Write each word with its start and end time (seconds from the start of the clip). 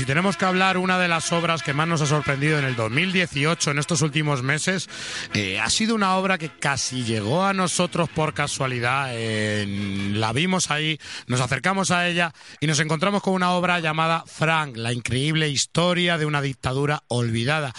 si 0.00 0.06
tenemos 0.06 0.38
que 0.38 0.46
hablar 0.46 0.78
una 0.78 0.98
de 0.98 1.08
las 1.08 1.30
obras 1.30 1.62
que 1.62 1.74
más 1.74 1.86
nos 1.86 2.00
ha 2.00 2.06
sorprendido 2.06 2.58
en 2.58 2.64
el 2.64 2.74
2018, 2.74 3.72
en 3.72 3.78
estos 3.78 4.00
últimos 4.00 4.42
meses, 4.42 4.88
eh, 5.34 5.60
ha 5.60 5.68
sido 5.68 5.94
una 5.94 6.16
obra 6.16 6.38
que 6.38 6.48
casi 6.48 7.04
llegó 7.04 7.44
a 7.44 7.52
nosotros 7.52 8.08
por 8.08 8.32
casualidad. 8.32 9.12
la 9.12 10.32
vimos 10.32 10.70
ahí, 10.70 10.98
nos 11.26 11.42
acercamos 11.42 11.90
a 11.90 12.08
ella 12.08 12.32
y 12.60 12.66
nos 12.66 12.80
encontramos 12.80 13.22
con 13.22 13.34
una 13.34 13.50
obra 13.50 13.78
llamada 13.78 14.24
Frank, 14.26 14.78
la 14.78 14.94
increíble 14.94 15.50
historia 15.50 16.16
de 16.16 16.24
una 16.24 16.40
dictadura 16.40 17.02
olvidada. 17.08 17.74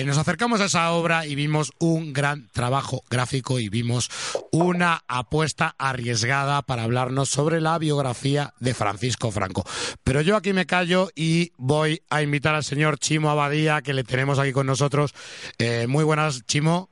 Eh, 0.00 0.04
nos 0.06 0.16
acercamos 0.16 0.62
a 0.62 0.64
esa 0.64 0.92
obra 0.92 1.26
y 1.26 1.34
vimos 1.34 1.72
un 1.78 2.14
gran 2.14 2.48
trabajo 2.54 3.02
gráfico 3.10 3.58
y 3.58 3.68
vimos 3.68 4.08
una 4.50 5.00
apuesta 5.06 5.74
arriesgada 5.76 6.62
para 6.62 6.84
hablarnos 6.84 7.28
sobre 7.28 7.60
la 7.60 7.76
biografía 7.76 8.54
de 8.60 8.72
Francisco 8.72 9.30
Franco. 9.30 9.62
Pero 10.02 10.22
yo 10.22 10.36
aquí 10.36 10.54
me 10.54 10.64
callo 10.64 11.08
y 11.14 11.52
voy 11.58 12.00
a 12.08 12.22
invitar 12.22 12.54
al 12.54 12.64
señor 12.64 12.98
Chimo 12.98 13.28
Abadía, 13.28 13.82
que 13.82 13.92
le 13.92 14.02
tenemos 14.02 14.38
aquí 14.38 14.52
con 14.52 14.66
nosotros. 14.66 15.12
Eh, 15.58 15.86
muy 15.86 16.04
buenas, 16.04 16.46
Chimo. 16.46 16.88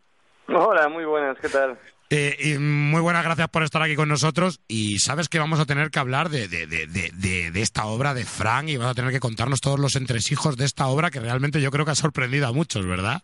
Hola, 0.48 0.91
muy 0.91 1.06
buenas, 1.06 1.38
¿qué 1.41 1.48
tal? 1.48 1.78
Eh, 2.11 2.37
y 2.39 2.59
muy 2.59 3.03
buenas 3.03 3.23
gracias 3.23 3.48
por 3.48 3.62
estar 3.62 3.83
aquí 3.83 3.95
con 3.95 4.09
nosotros. 4.09 4.61
Y 4.67 4.98
sabes 4.98 5.29
que 5.29 5.39
vamos 5.39 5.61
a 5.61 5.67
tener 5.67 5.91
que 5.91 5.98
hablar 5.98 6.31
de, 6.31 6.48
de, 6.48 6.67
de, 6.67 7.51
de, 7.51 7.61
esta 7.61 7.87
obra 7.87 8.15
de 8.15 8.25
Frank 8.25 8.69
y 8.69 8.77
vas 8.77 8.89
a 8.89 8.95
tener 8.95 9.12
que 9.12 9.21
contarnos 9.21 9.61
todos 9.61 9.79
los 9.79 9.95
entresijos 9.95 10.57
de 10.57 10.65
esta 10.65 10.87
obra 10.87 11.11
que 11.11 11.21
realmente 11.21 11.61
yo 11.61 11.71
creo 11.71 11.84
que 11.84 11.91
ha 11.91 11.97
sorprendido 11.97 12.47
a 12.47 12.53
muchos, 12.53 12.87
¿verdad? 12.87 13.23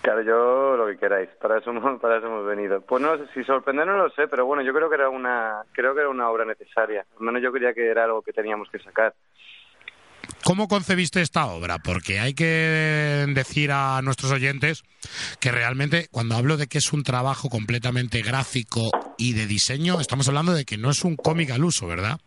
Claro, 0.00 0.22
yo 0.22 0.76
lo 0.76 0.86
que 0.86 0.98
queráis, 0.98 1.28
para 1.40 1.58
eso, 1.58 1.72
para 2.00 2.18
eso 2.18 2.26
hemos 2.26 2.46
venido. 2.46 2.80
Pues 2.80 3.02
no, 3.02 3.16
si 3.34 3.42
sorprender 3.44 3.86
no 3.86 3.96
lo 3.96 4.10
sé, 4.10 4.28
pero 4.28 4.46
bueno, 4.46 4.62
yo 4.62 4.72
creo 4.72 4.88
que 4.88 4.96
era 4.96 5.08
una, 5.08 5.62
creo 5.72 5.94
que 5.94 6.00
era 6.00 6.08
una 6.08 6.28
obra 6.28 6.44
necesaria. 6.44 7.04
Al 7.18 7.24
menos 7.24 7.42
yo 7.42 7.52
creía 7.52 7.72
que 7.72 7.88
era 7.88 8.04
algo 8.04 8.22
que 8.22 8.32
teníamos 8.32 8.68
que 8.70 8.78
sacar. 8.78 9.14
¿Cómo 10.52 10.68
concebiste 10.68 11.22
esta 11.22 11.46
obra? 11.46 11.78
Porque 11.82 12.20
hay 12.20 12.34
que 12.34 13.24
decir 13.28 13.72
a 13.72 14.02
nuestros 14.02 14.30
oyentes 14.32 14.82
que 15.40 15.50
realmente 15.50 16.08
cuando 16.12 16.34
hablo 16.34 16.58
de 16.58 16.66
que 16.66 16.76
es 16.76 16.92
un 16.92 17.04
trabajo 17.04 17.48
completamente 17.48 18.20
gráfico 18.20 18.90
y 19.16 19.32
de 19.32 19.46
diseño, 19.46 19.98
estamos 19.98 20.28
hablando 20.28 20.52
de 20.52 20.66
que 20.66 20.76
no 20.76 20.90
es 20.90 21.06
un 21.06 21.16
cómic 21.16 21.52
al 21.52 21.64
uso, 21.64 21.88
¿verdad? 21.88 22.18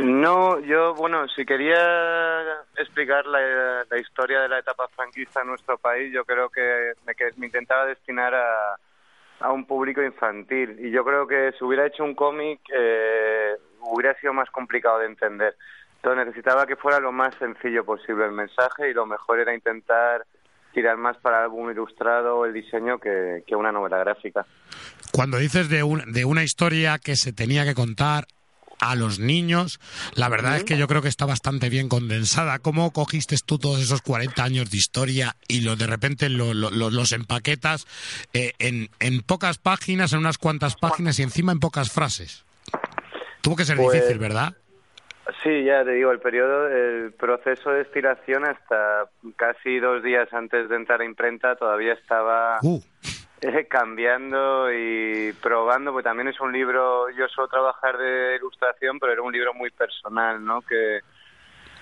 No, 0.00 0.60
yo, 0.60 0.94
bueno, 0.94 1.26
si 1.34 1.44
quería 1.44 2.44
explicar 2.76 3.26
la, 3.26 3.98
historia 3.98 4.42
de 4.42 4.48
la 4.48 4.60
etapa 4.60 4.86
franquista 4.94 5.40
en 5.40 5.48
nuestro 5.48 5.78
país, 5.78 6.12
yo 6.14 6.24
creo 6.24 6.48
que 6.48 6.92
me, 7.04 7.16
que 7.16 7.30
me 7.38 7.46
intentaba 7.46 7.86
destinar 7.86 8.36
a, 8.36 8.76
a, 9.40 9.50
un 9.50 9.66
público 9.66 10.00
infantil. 10.00 10.76
Y 10.78 10.92
yo 10.92 11.04
creo 11.04 11.26
que 11.26 11.50
si 11.58 11.64
hubiera 11.64 11.88
hecho 11.88 12.04
un 12.04 12.14
cómic, 12.14 12.60
eh, 12.72 13.56
hubiera 13.80 14.14
sido 14.20 14.32
más 14.32 14.48
complicado 14.50 15.00
de 15.00 15.06
entender. 15.06 15.56
Entonces 16.02 16.26
necesitaba 16.26 16.66
que 16.66 16.76
fuera 16.76 16.98
lo 16.98 17.12
más 17.12 17.34
sencillo 17.38 17.84
posible 17.84 18.24
el 18.24 18.32
mensaje 18.32 18.90
y 18.90 18.94
lo 18.94 19.04
mejor 19.04 19.38
era 19.38 19.54
intentar 19.54 20.24
tirar 20.72 20.96
más 20.96 21.18
para 21.18 21.42
álbum 21.42 21.70
ilustrado 21.70 22.38
o 22.38 22.46
el 22.46 22.54
diseño 22.54 22.98
que, 22.98 23.42
una 23.54 23.70
novela 23.70 23.98
gráfica. 23.98 24.46
Cuando 25.12 25.36
dices 25.36 25.68
de, 25.68 25.84
de 26.06 26.24
una 26.24 26.42
historia 26.42 26.98
que 26.98 27.16
se 27.16 27.34
tenía 27.34 27.64
que 27.64 27.74
contar 27.74 28.24
a 28.78 28.94
los 28.94 29.18
niños, 29.18 29.78
la 30.14 30.30
verdad 30.30 30.56
es 30.56 30.64
que 30.64 30.78
yo 30.78 30.88
creo 30.88 31.02
que 31.02 31.08
está 31.08 31.26
bastante 31.26 31.68
bien 31.68 31.90
condensada. 31.90 32.60
¿Cómo 32.60 32.92
cogiste 32.92 33.36
tú 33.44 33.58
todos 33.58 33.78
esos 33.80 34.00
40 34.00 34.42
años 34.42 34.70
de 34.70 34.78
historia 34.78 35.36
y 35.48 35.60
lo 35.60 35.76
de 35.76 35.86
repente 35.86 36.30
los 36.30 37.12
empaquetas 37.12 37.86
eh, 38.32 38.54
en, 38.58 38.88
en 39.00 39.20
pocas 39.20 39.58
páginas, 39.58 40.14
en 40.14 40.20
unas 40.20 40.38
cuantas 40.38 40.76
páginas 40.76 41.18
y 41.18 41.24
encima 41.24 41.52
en 41.52 41.60
pocas 41.60 41.92
frases? 41.92 42.44
Tuvo 43.42 43.56
que 43.56 43.66
ser 43.66 43.76
pues 43.76 43.92
difícil, 43.92 44.18
¿verdad? 44.18 44.54
Sí, 45.42 45.64
ya 45.64 45.84
te 45.84 45.92
digo, 45.92 46.10
el 46.10 46.20
periodo, 46.20 46.68
el 46.68 47.12
proceso 47.14 47.70
de 47.70 47.82
estiración 47.82 48.44
hasta 48.44 49.08
casi 49.36 49.78
dos 49.78 50.02
días 50.02 50.30
antes 50.32 50.68
de 50.68 50.76
entrar 50.76 51.00
a 51.00 51.04
imprenta 51.04 51.56
todavía 51.56 51.94
estaba 51.94 52.58
uh. 52.62 52.78
eh, 53.40 53.66
cambiando 53.66 54.70
y 54.70 55.32
probando, 55.40 55.92
porque 55.92 56.04
también 56.04 56.28
es 56.28 56.38
un 56.40 56.52
libro, 56.52 57.08
yo 57.10 57.26
suelo 57.28 57.48
trabajar 57.48 57.96
de 57.96 58.36
ilustración, 58.36 58.98
pero 58.98 59.12
era 59.12 59.22
un 59.22 59.32
libro 59.32 59.54
muy 59.54 59.70
personal, 59.70 60.44
¿no? 60.44 60.60
Que, 60.60 61.00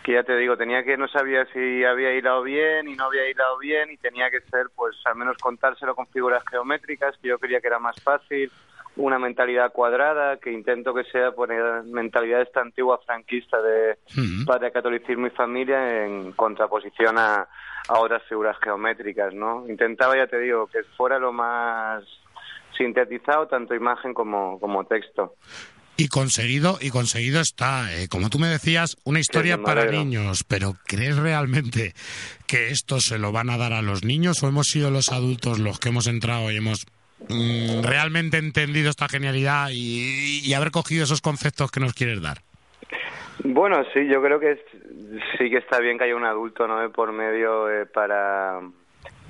que 0.05 0.13
ya 0.13 0.23
te 0.23 0.37
digo, 0.37 0.57
tenía 0.57 0.85
que, 0.85 0.97
no 0.97 1.09
sabía 1.09 1.45
si 1.47 1.85
había 1.85 2.15
hilado 2.15 2.45
bien 2.45 2.87
y 2.87 2.95
no 2.95 3.07
había 3.07 3.29
hilado 3.29 3.59
bien 3.59 3.91
y 3.91 3.97
tenía 3.97 4.31
que 4.31 4.41
ser, 4.43 4.69
pues, 4.77 4.97
al 5.05 5.17
menos 5.17 5.37
contárselo 5.39 5.97
con 5.97 6.07
figuras 6.07 6.45
geométricas, 6.49 7.17
que 7.21 7.29
yo 7.29 7.39
quería 7.39 7.61
que 7.61 7.67
era 7.67 7.81
más 7.81 8.01
fácil 8.05 8.53
una 8.99 9.19
mentalidad 9.19 9.73
cuadrada 9.73 10.37
que 10.39 10.53
intento 10.53 10.93
que 10.93 11.05
sea 11.05 11.33
poner 11.33 11.85
mentalidad 11.85 12.43
esta 12.43 12.61
antigua 12.61 13.01
franquista 13.07 13.61
de 13.63 13.99
padre 14.45 14.73
catolicismo 14.73 15.29
y 15.29 15.31
familia 15.31 16.05
en 16.05 16.33
contraposición 16.33 17.17
a, 17.17 17.49
a 17.89 17.99
otras 17.99 18.23
figuras 18.29 18.57
geométricas, 18.63 19.33
¿no? 19.33 19.65
Intentaba, 19.69 20.17
ya 20.17 20.27
te 20.27 20.39
digo, 20.39 20.67
que 20.67 20.83
fuera 20.97 21.19
lo 21.19 21.33
más 21.33 22.05
sintetizado, 22.77 23.47
tanto 23.47 23.75
imagen 23.75 24.13
como, 24.15 24.59
como 24.61 24.85
texto. 24.85 25.35
Y 25.97 26.09
conseguido, 26.09 26.79
y 26.81 26.91
conseguido 26.91 27.41
está, 27.41 27.93
eh, 27.93 28.07
como 28.09 28.31
tú 28.31 28.39
me 28.39 28.47
decías, 28.47 28.97
una 29.05 29.19
historia 29.19 29.59
para 29.59 29.91
niños, 29.91 30.45
pero 30.47 30.75
¿crees 30.87 31.17
realmente 31.17 31.93
que 32.47 32.69
esto 32.69 33.01
se 33.01 33.19
lo 33.19 33.33
van 33.33 33.51
a 33.51 33.59
dar 33.59 33.73
a 33.73 33.83
los 33.83 34.05
niños 34.05 34.41
o 34.43 34.49
hemos 34.49 34.69
sido 34.69 34.93
los 34.93 35.11
adultos 35.11 35.59
los 35.59 35.81
que 35.81 35.89
hemos 35.89 36.07
entrado 36.07 36.53
y 36.53 36.57
hemos 36.57 36.87
Mm, 37.29 37.83
realmente 37.83 38.39
entendido 38.39 38.91
esta 38.91 39.09
genialidad 39.09 39.69
y, 39.73 40.53
haber 40.55 40.71
cogido 40.71 41.05
esos 41.05 41.21
conceptos 41.21 41.71
que 41.71 41.81
nos 41.81 41.93
quieres 41.93 42.23
dar? 42.23 42.39
Bueno, 43.45 43.85
sí, 43.93 44.07
yo 44.09 44.23
creo 44.23 44.41
que 44.41 44.63
sí 45.37 45.51
que 45.51 45.59
está 45.59 45.79
bien 45.79 45.99
que 45.99 46.05
haya 46.05 46.17
un 46.17 46.25
adulto 46.25 46.67
no 46.67 46.91
por 46.91 47.13
medio 47.13 47.71
eh, 47.71 47.87
para 47.87 48.61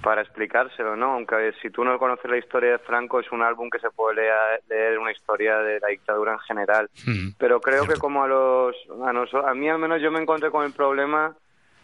para 0.03 0.23
explicárselo, 0.23 0.97
¿no? 0.97 1.15
Aunque 1.15 1.53
si 1.61 1.71
tú 1.71 1.85
no 1.85 1.99
conoces 1.99 2.31
la 2.31 2.39
historia 2.39 2.73
de 2.73 2.79
Franco, 2.79 3.19
es 3.19 3.31
un 3.33 3.43
álbum 3.43 3.69
que 3.69 3.81
se 3.81 3.91
puede 3.91 4.17
leer, 4.17 4.63
leer 4.69 4.99
una 4.99 5.11
historia 5.11 5.59
de 5.59 5.81
la 5.81 5.89
dictadura 5.89 6.33
en 6.35 6.39
general. 6.39 6.89
Mm, 7.05 7.31
Pero 7.37 7.61
creo 7.61 7.85
que 7.85 7.95
como 7.95 8.23
a 8.23 8.29
los 8.29 8.77
a, 9.03 9.51
a 9.51 9.55
mí 9.55 9.69
al 9.69 9.79
menos 9.79 10.01
yo 10.01 10.13
me 10.13 10.21
encontré 10.21 10.51
con 10.51 10.65
el 10.65 10.73
problema 10.73 11.35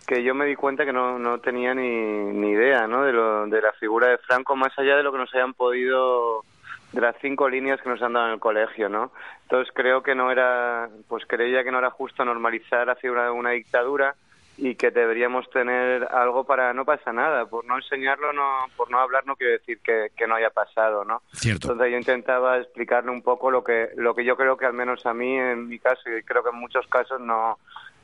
que 0.06 0.22
yo 0.22 0.34
me 0.34 0.46
di 0.46 0.56
cuenta 0.56 0.84
que 0.84 0.92
no, 0.92 1.18
no 1.18 1.38
tenía 1.38 1.74
ni, 1.74 1.88
ni 1.88 2.50
idea 2.50 2.86
¿no? 2.86 3.04
de, 3.04 3.12
lo, 3.12 3.46
de 3.46 3.60
la 3.60 3.72
figura 3.72 4.08
de 4.08 4.18
Franco, 4.18 4.56
más 4.56 4.76
allá 4.78 4.96
de 4.96 5.02
lo 5.02 5.12
que 5.12 5.18
nos 5.18 5.34
hayan 5.34 5.54
podido, 5.54 6.44
de 6.92 7.00
las 7.00 7.16
cinco 7.20 7.48
líneas 7.48 7.80
que 7.80 7.88
nos 7.88 8.02
han 8.02 8.12
dado 8.12 8.26
en 8.26 8.34
el 8.34 8.40
colegio, 8.40 8.88
¿no? 8.88 9.12
Entonces 9.42 9.72
creo 9.74 10.02
que 10.02 10.14
no 10.14 10.30
era, 10.30 10.88
pues 11.08 11.24
creía 11.26 11.64
que 11.64 11.72
no 11.72 11.78
era 11.78 11.90
justo 11.90 12.24
normalizar 12.24 12.86
la 12.86 12.96
figura 12.96 13.24
de 13.24 13.30
una 13.30 13.50
dictadura 13.50 14.14
y 14.56 14.76
que 14.76 14.90
deberíamos 14.90 15.50
tener 15.50 16.06
algo 16.12 16.44
para 16.44 16.72
no 16.72 16.84
pasa 16.84 17.12
nada 17.12 17.46
por 17.46 17.64
no 17.64 17.76
enseñarlo 17.76 18.32
no 18.32 18.66
por 18.76 18.88
no 18.90 19.00
hablar 19.00 19.26
no 19.26 19.34
quiere 19.34 19.54
decir 19.54 19.80
que, 19.82 20.10
que 20.16 20.28
no 20.28 20.36
haya 20.36 20.50
pasado 20.50 21.04
no 21.04 21.22
Cierto. 21.32 21.72
entonces 21.72 21.90
yo 21.90 21.98
intentaba 21.98 22.58
explicarle 22.58 23.10
un 23.10 23.22
poco 23.22 23.50
lo 23.50 23.64
que 23.64 23.88
lo 23.96 24.14
que 24.14 24.24
yo 24.24 24.36
creo 24.36 24.56
que 24.56 24.66
al 24.66 24.72
menos 24.72 25.04
a 25.06 25.14
mí 25.14 25.36
en 25.36 25.68
mi 25.68 25.78
caso 25.80 26.02
y 26.08 26.22
creo 26.22 26.44
que 26.44 26.50
en 26.50 26.56
muchos 26.60 26.86
casos 26.86 27.20
no 27.20 27.58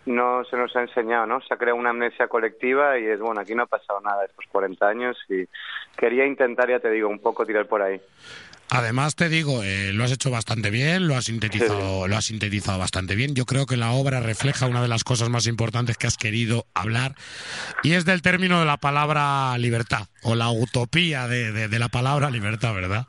no 0.06 0.44
se 0.44 0.56
nos 0.56 0.74
ha 0.76 0.82
enseñado, 0.82 1.26
¿no? 1.26 1.40
Se 1.42 1.52
ha 1.54 1.56
creado 1.56 1.78
una 1.78 1.90
amnesia 1.90 2.28
colectiva 2.28 2.98
y 2.98 3.06
es, 3.06 3.20
bueno, 3.20 3.40
aquí 3.40 3.54
no 3.54 3.64
ha 3.64 3.66
pasado 3.66 4.00
nada 4.00 4.24
estos 4.24 4.46
40 4.50 4.86
años 4.86 5.16
y 5.28 5.44
quería 5.96 6.26
intentar, 6.26 6.68
ya 6.68 6.80
te 6.80 6.90
digo, 6.90 7.08
un 7.08 7.20
poco 7.20 7.44
tirar 7.44 7.66
por 7.66 7.82
ahí. 7.82 8.00
Además 8.72 9.16
te 9.16 9.28
digo, 9.28 9.64
eh, 9.64 9.92
lo 9.92 10.04
has 10.04 10.12
hecho 10.12 10.30
bastante 10.30 10.70
bien, 10.70 11.08
lo 11.08 11.16
has 11.16 11.24
sintetizado, 11.24 12.06
lo 12.06 12.16
has 12.16 12.26
sintetizado 12.26 12.78
bastante 12.78 13.16
bien. 13.16 13.34
Yo 13.34 13.44
creo 13.44 13.66
que 13.66 13.76
la 13.76 13.90
obra 13.90 14.20
refleja 14.20 14.66
una 14.66 14.80
de 14.80 14.86
las 14.86 15.02
cosas 15.02 15.28
más 15.28 15.48
importantes 15.48 15.98
que 15.98 16.06
has 16.06 16.16
querido 16.16 16.66
hablar 16.72 17.16
y 17.82 17.94
es 17.94 18.04
del 18.04 18.22
término 18.22 18.60
de 18.60 18.66
la 18.66 18.76
palabra 18.76 19.58
libertad 19.58 20.06
o 20.22 20.36
la 20.36 20.50
utopía 20.50 21.26
de, 21.26 21.68
de 21.68 21.78
la 21.80 21.88
palabra 21.88 22.30
libertad, 22.30 22.72
¿verdad? 22.72 23.06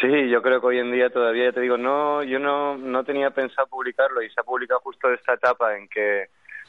Sí, 0.00 0.28
yo 0.28 0.40
creo 0.42 0.60
que 0.60 0.66
hoy 0.68 0.78
en 0.78 0.92
día 0.92 1.10
todavía, 1.10 1.50
te 1.52 1.60
digo, 1.60 1.76
no, 1.76 2.22
yo 2.22 2.38
no, 2.38 2.76
no 2.76 3.02
tenía 3.02 3.30
pensado 3.30 3.66
publicarlo 3.66 4.22
y 4.22 4.30
se 4.30 4.40
ha 4.40 4.44
publicado 4.44 4.80
justo 4.80 5.12
esta 5.12 5.34
etapa 5.34 5.76
en 5.76 5.88
que 5.88 6.26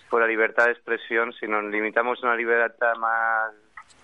por 0.09 0.21
la 0.21 0.27
libertad 0.27 0.65
de 0.65 0.71
expresión, 0.71 1.31
si 1.33 1.47
nos 1.47 1.63
limitamos 1.65 2.23
a 2.23 2.27
una 2.27 2.35
libertad 2.35 2.95
más 2.95 3.53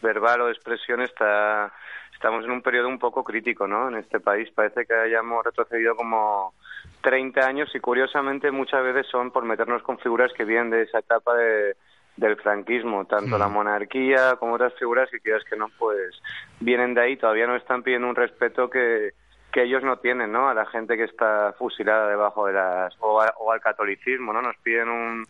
verbal 0.02 0.42
o 0.42 0.46
de 0.46 0.52
expresión, 0.52 1.02
está, 1.02 1.74
estamos 2.14 2.46
en 2.46 2.52
un 2.52 2.62
periodo 2.62 2.88
un 2.88 3.00
poco 3.00 3.24
crítico, 3.24 3.68
¿no? 3.68 3.88
En 3.88 3.96
este 3.96 4.20
país 4.20 4.52
parece 4.52 4.86
que 4.86 4.94
hayamos 4.94 5.44
retrocedido 5.44 5.96
como 5.96 6.54
30 7.02 7.48
años 7.48 7.74
y 7.74 7.80
curiosamente 7.80 8.52
muchas 8.52 8.84
veces 8.84 9.08
son 9.08 9.32
por 9.32 9.44
meternos 9.44 9.82
con 9.82 9.98
figuras 9.98 10.32
que 10.34 10.46
vienen 10.46 10.70
de 10.70 10.84
esa 10.84 11.00
etapa 11.00 11.36
de, 11.36 11.76
del 12.18 12.38
franquismo, 12.38 13.06
tanto 13.06 13.38
la 13.38 13.48
mm. 13.48 13.54
monarquía 13.54 14.36
como 14.38 14.54
otras 14.54 14.74
figuras 14.76 15.10
que 15.10 15.20
quieras 15.20 15.44
que 15.50 15.58
no, 15.58 15.70
pues 15.78 16.22
vienen 16.60 16.94
de 16.94 17.02
ahí, 17.02 17.18
todavía 17.18 17.48
no 17.48 17.56
están 17.56 17.84
pidiendo 17.84 18.08
un 18.08 18.16
respeto 18.16 18.70
que, 18.70 19.12
que 19.52 19.64
ellos 19.64 19.84
no 19.84 19.98
tienen, 19.98 20.32
¿no? 20.32 20.50
A 20.50 20.54
la 20.54 20.66
gente 20.66 20.98
que 20.98 21.04
está 21.04 21.54
fusilada 21.58 22.10
debajo 22.10 22.48
de 22.48 22.54
las... 22.54 22.94
o, 23.00 23.22
al 23.22 23.62
catolicismo, 23.62 24.34
¿no? 24.34 24.42
Nos 24.42 24.58
piden 24.58 24.90
un, 24.90 25.26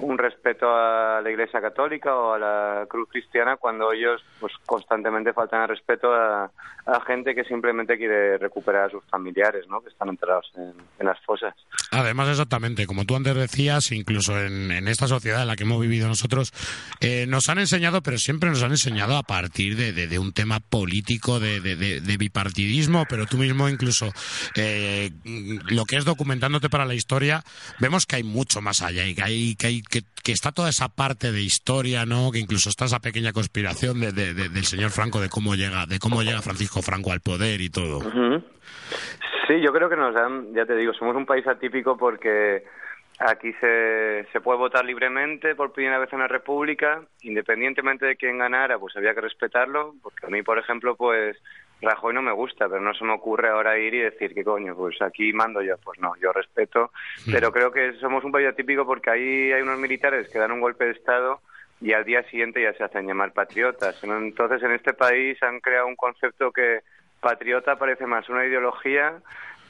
un 0.00 0.18
respeto 0.18 0.66
a 0.68 1.20
la 1.22 1.30
Iglesia 1.30 1.60
Católica 1.60 2.14
o 2.14 2.34
a 2.34 2.38
la 2.38 2.86
Cruz 2.88 3.08
Cristiana 3.10 3.56
cuando 3.56 3.92
ellos 3.92 4.22
pues 4.40 4.52
constantemente 4.66 5.32
faltan 5.32 5.62
al 5.62 5.68
respeto 5.68 6.12
a, 6.12 6.50
gente 7.06 7.34
que 7.34 7.44
simplemente 7.44 7.98
quiere 7.98 8.38
recuperar 8.38 8.86
a 8.86 8.90
sus 8.90 9.04
familiares, 9.04 9.66
¿no? 9.68 9.80
Que 9.82 9.90
están 9.90 10.08
enterrados 10.08 10.50
en, 10.56 11.06
las 11.06 11.18
fosas. 11.24 11.54
Además, 11.90 12.28
exactamente, 12.28 12.86
como 12.86 13.04
tú 13.04 13.14
antes 13.14 13.34
decías, 13.34 13.92
incluso 13.92 14.38
en, 14.38 14.88
esta 14.88 15.06
sociedad 15.06 15.42
en 15.42 15.48
la 15.48 15.56
que 15.56 15.64
hemos 15.64 15.80
vivido 15.80 16.08
nosotros, 16.08 16.52
eh, 17.00 17.26
nos 17.28 17.48
han 17.50 17.58
enseñado, 17.58 18.02
pero 18.02 18.16
siempre 18.16 18.48
nos 18.48 18.62
han 18.62 18.70
enseñado 18.70 19.16
a 19.16 19.22
partir 19.22 19.76
de, 19.76 20.18
un 20.18 20.32
tema 20.32 20.60
político, 20.60 21.40
de, 21.40 22.16
bipartidismo, 22.18 23.04
pero 23.08 23.26
tú 23.26 23.36
mismo 23.36 23.68
incluso 23.68 24.10
eh, 24.54 25.10
lo 25.24 25.84
que 25.84 25.96
es 25.96 26.04
documentándote 26.04 26.70
para 26.70 26.86
la 26.86 26.94
historia, 26.94 27.44
vemos 27.80 28.06
que 28.06 28.16
hay 28.16 28.24
mucho 28.24 28.60
más 28.60 28.82
allá 28.82 29.04
y 29.06 29.14
que 29.14 29.22
hay, 29.22 29.54
que 29.56 29.66
hay 29.66 29.82
que, 29.88 30.32
está 30.32 30.52
toda 30.52 30.68
esa 30.68 30.88
parte 30.88 31.32
de 31.32 31.40
historia, 31.40 32.04
¿no? 32.04 32.30
Que 32.30 32.38
incluso 32.38 32.68
está 32.68 32.84
esa 32.84 33.00
pequeña 33.00 33.32
conspiración 33.32 34.00
de, 34.00 34.12
del 34.12 34.64
señor 34.64 34.90
Franco 34.90 35.20
de 35.20 35.28
cómo 35.28 35.54
llega, 35.54 35.86
de 35.86 35.98
cómo 35.98 36.22
llega 36.22 36.42
Francisco 36.42 36.82
Franco 36.82 37.12
al 37.12 37.20
poder 37.20 37.60
y 37.60 37.70
todo. 37.70 38.00
Sí, 39.48 39.60
yo 39.62 39.72
creo 39.72 39.88
que 39.88 39.96
nos 39.96 40.14
dan, 40.14 40.52
ya 40.54 40.66
te 40.66 40.76
digo, 40.76 40.92
somos 40.92 41.16
un 41.16 41.24
país 41.24 41.46
atípico 41.46 41.96
porque 41.96 42.64
aquí 43.18 43.52
se, 43.54 44.26
se 44.32 44.40
puede 44.40 44.58
votar 44.58 44.84
libremente 44.84 45.54
por 45.54 45.72
primera 45.72 45.98
vez 45.98 46.12
en 46.12 46.18
la 46.18 46.28
República, 46.28 47.00
independientemente 47.22 48.04
de 48.04 48.16
quién 48.16 48.38
ganara, 48.38 48.78
pues 48.78 48.96
había 48.96 49.14
que 49.14 49.22
respetarlo, 49.22 49.94
porque 50.02 50.26
a 50.26 50.30
mí, 50.30 50.42
por 50.42 50.58
ejemplo, 50.58 50.96
pues 50.96 51.36
Rajoy 51.80 52.12
no 52.12 52.22
me 52.22 52.32
gusta, 52.32 52.68
pero 52.68 52.80
no 52.80 52.92
se 52.94 53.04
me 53.04 53.12
ocurre 53.12 53.48
ahora 53.48 53.78
ir 53.78 53.94
y 53.94 54.00
decir 54.00 54.34
que 54.34 54.44
coño, 54.44 54.74
pues 54.74 55.00
aquí 55.00 55.32
mando 55.32 55.62
yo. 55.62 55.76
Pues 55.78 56.00
no, 56.00 56.14
yo 56.16 56.32
respeto, 56.32 56.90
pero 57.30 57.52
creo 57.52 57.70
que 57.70 57.92
somos 57.94 58.24
un 58.24 58.32
país 58.32 58.48
atípico 58.48 58.84
porque 58.84 59.10
ahí 59.10 59.52
hay 59.52 59.62
unos 59.62 59.78
militares 59.78 60.28
que 60.28 60.38
dan 60.38 60.52
un 60.52 60.60
golpe 60.60 60.86
de 60.86 60.92
Estado 60.92 61.40
y 61.80 61.92
al 61.92 62.04
día 62.04 62.22
siguiente 62.24 62.62
ya 62.62 62.72
se 62.72 62.82
hacen 62.82 63.06
llamar 63.06 63.32
patriotas. 63.32 64.02
Entonces 64.02 64.62
en 64.62 64.72
este 64.72 64.92
país 64.92 65.40
han 65.42 65.60
creado 65.60 65.86
un 65.86 65.96
concepto 65.96 66.50
que 66.50 66.80
patriota 67.20 67.76
parece 67.76 68.06
más 68.06 68.28
una 68.28 68.44
ideología 68.44 69.14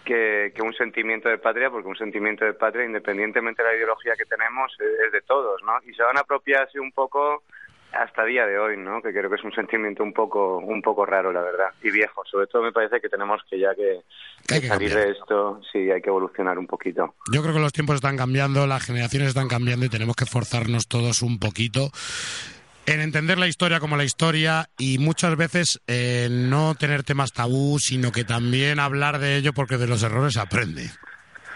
que, 0.04 0.52
que, 0.54 0.62
un 0.62 0.72
sentimiento 0.72 1.28
de 1.28 1.36
patria, 1.36 1.70
porque 1.70 1.88
un 1.88 1.96
sentimiento 1.96 2.44
de 2.44 2.54
patria, 2.54 2.86
independientemente 2.86 3.62
de 3.62 3.68
la 3.68 3.76
ideología 3.76 4.14
que 4.16 4.24
tenemos, 4.24 4.74
es 5.04 5.12
de 5.12 5.20
todos, 5.20 5.62
¿no? 5.62 5.72
Y 5.86 5.92
se 5.92 6.02
van 6.02 6.16
a 6.16 6.20
apropiarse 6.20 6.80
un 6.80 6.92
poco 6.92 7.42
hasta 7.92 8.24
día 8.24 8.46
de 8.46 8.58
hoy, 8.58 8.76
¿no? 8.76 9.00
Que 9.00 9.12
creo 9.12 9.30
que 9.30 9.36
es 9.36 9.44
un 9.44 9.52
sentimiento 9.52 10.02
un 10.02 10.12
poco, 10.12 10.58
un 10.58 10.82
poco 10.82 11.06
raro, 11.06 11.32
la 11.32 11.40
verdad, 11.40 11.68
y 11.82 11.90
viejo. 11.90 12.22
Sobre 12.30 12.46
todo 12.46 12.62
me 12.62 12.72
parece 12.72 13.00
que 13.00 13.08
tenemos 13.08 13.40
que 13.48 13.58
ya 13.58 13.74
que, 13.74 14.02
salir 14.60 14.94
de 14.94 15.10
esto, 15.10 15.60
sí, 15.72 15.90
hay 15.90 16.00
que 16.00 16.10
evolucionar 16.10 16.58
un 16.58 16.66
poquito. 16.66 17.14
Yo 17.32 17.42
creo 17.42 17.54
que 17.54 17.60
los 17.60 17.72
tiempos 17.72 17.96
están 17.96 18.16
cambiando, 18.16 18.66
las 18.66 18.84
generaciones 18.84 19.28
están 19.28 19.48
cambiando 19.48 19.86
y 19.86 19.88
tenemos 19.88 20.16
que 20.16 20.26
forzarnos 20.26 20.86
todos 20.86 21.22
un 21.22 21.38
poquito 21.38 21.90
en 22.86 23.00
entender 23.02 23.38
la 23.38 23.46
historia 23.46 23.80
como 23.80 23.98
la 23.98 24.04
historia 24.04 24.70
y 24.78 24.98
muchas 24.98 25.36
veces 25.36 25.80
eh, 25.86 26.28
no 26.30 26.74
tener 26.74 27.02
temas 27.02 27.34
tabú, 27.34 27.78
sino 27.78 28.12
que 28.12 28.24
también 28.24 28.80
hablar 28.80 29.18
de 29.18 29.36
ello 29.36 29.52
porque 29.52 29.76
de 29.76 29.86
los 29.86 30.02
errores 30.02 30.34
se 30.34 30.40
aprende. 30.40 30.84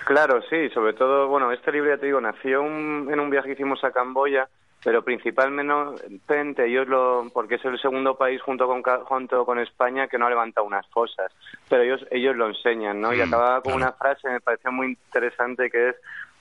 Claro, 0.04 0.42
sí, 0.50 0.68
sobre 0.74 0.92
todo, 0.92 1.28
bueno, 1.28 1.50
este 1.52 1.72
libro 1.72 1.94
ya 1.94 1.98
te 1.98 2.06
digo, 2.06 2.20
nació 2.20 2.60
en 2.66 3.18
un 3.18 3.30
viaje 3.30 3.48
que 3.48 3.54
hicimos 3.54 3.82
a 3.82 3.92
Camboya 3.92 4.46
pero 4.84 5.02
principalmente 5.02 6.66
ellos 6.66 6.88
lo 6.88 7.30
porque 7.32 7.56
es 7.56 7.64
el 7.64 7.80
segundo 7.80 8.16
país 8.16 8.40
junto 8.42 8.66
con 8.66 8.82
junto 8.82 9.46
con 9.46 9.58
España 9.58 10.08
que 10.08 10.18
no 10.18 10.26
ha 10.26 10.30
levantado 10.30 10.66
unas 10.66 10.86
fosas. 10.88 11.32
Pero 11.68 11.82
ellos 11.82 12.06
ellos 12.10 12.36
lo 12.36 12.48
enseñan 12.48 13.00
no 13.00 13.12
y 13.14 13.18
mm, 13.18 13.22
acababa 13.22 13.60
con 13.60 13.74
una 13.74 13.92
frase 13.92 14.28
me 14.28 14.40
pareció 14.40 14.72
muy 14.72 14.88
interesante 14.88 15.70
que 15.70 15.90
es 15.90 15.96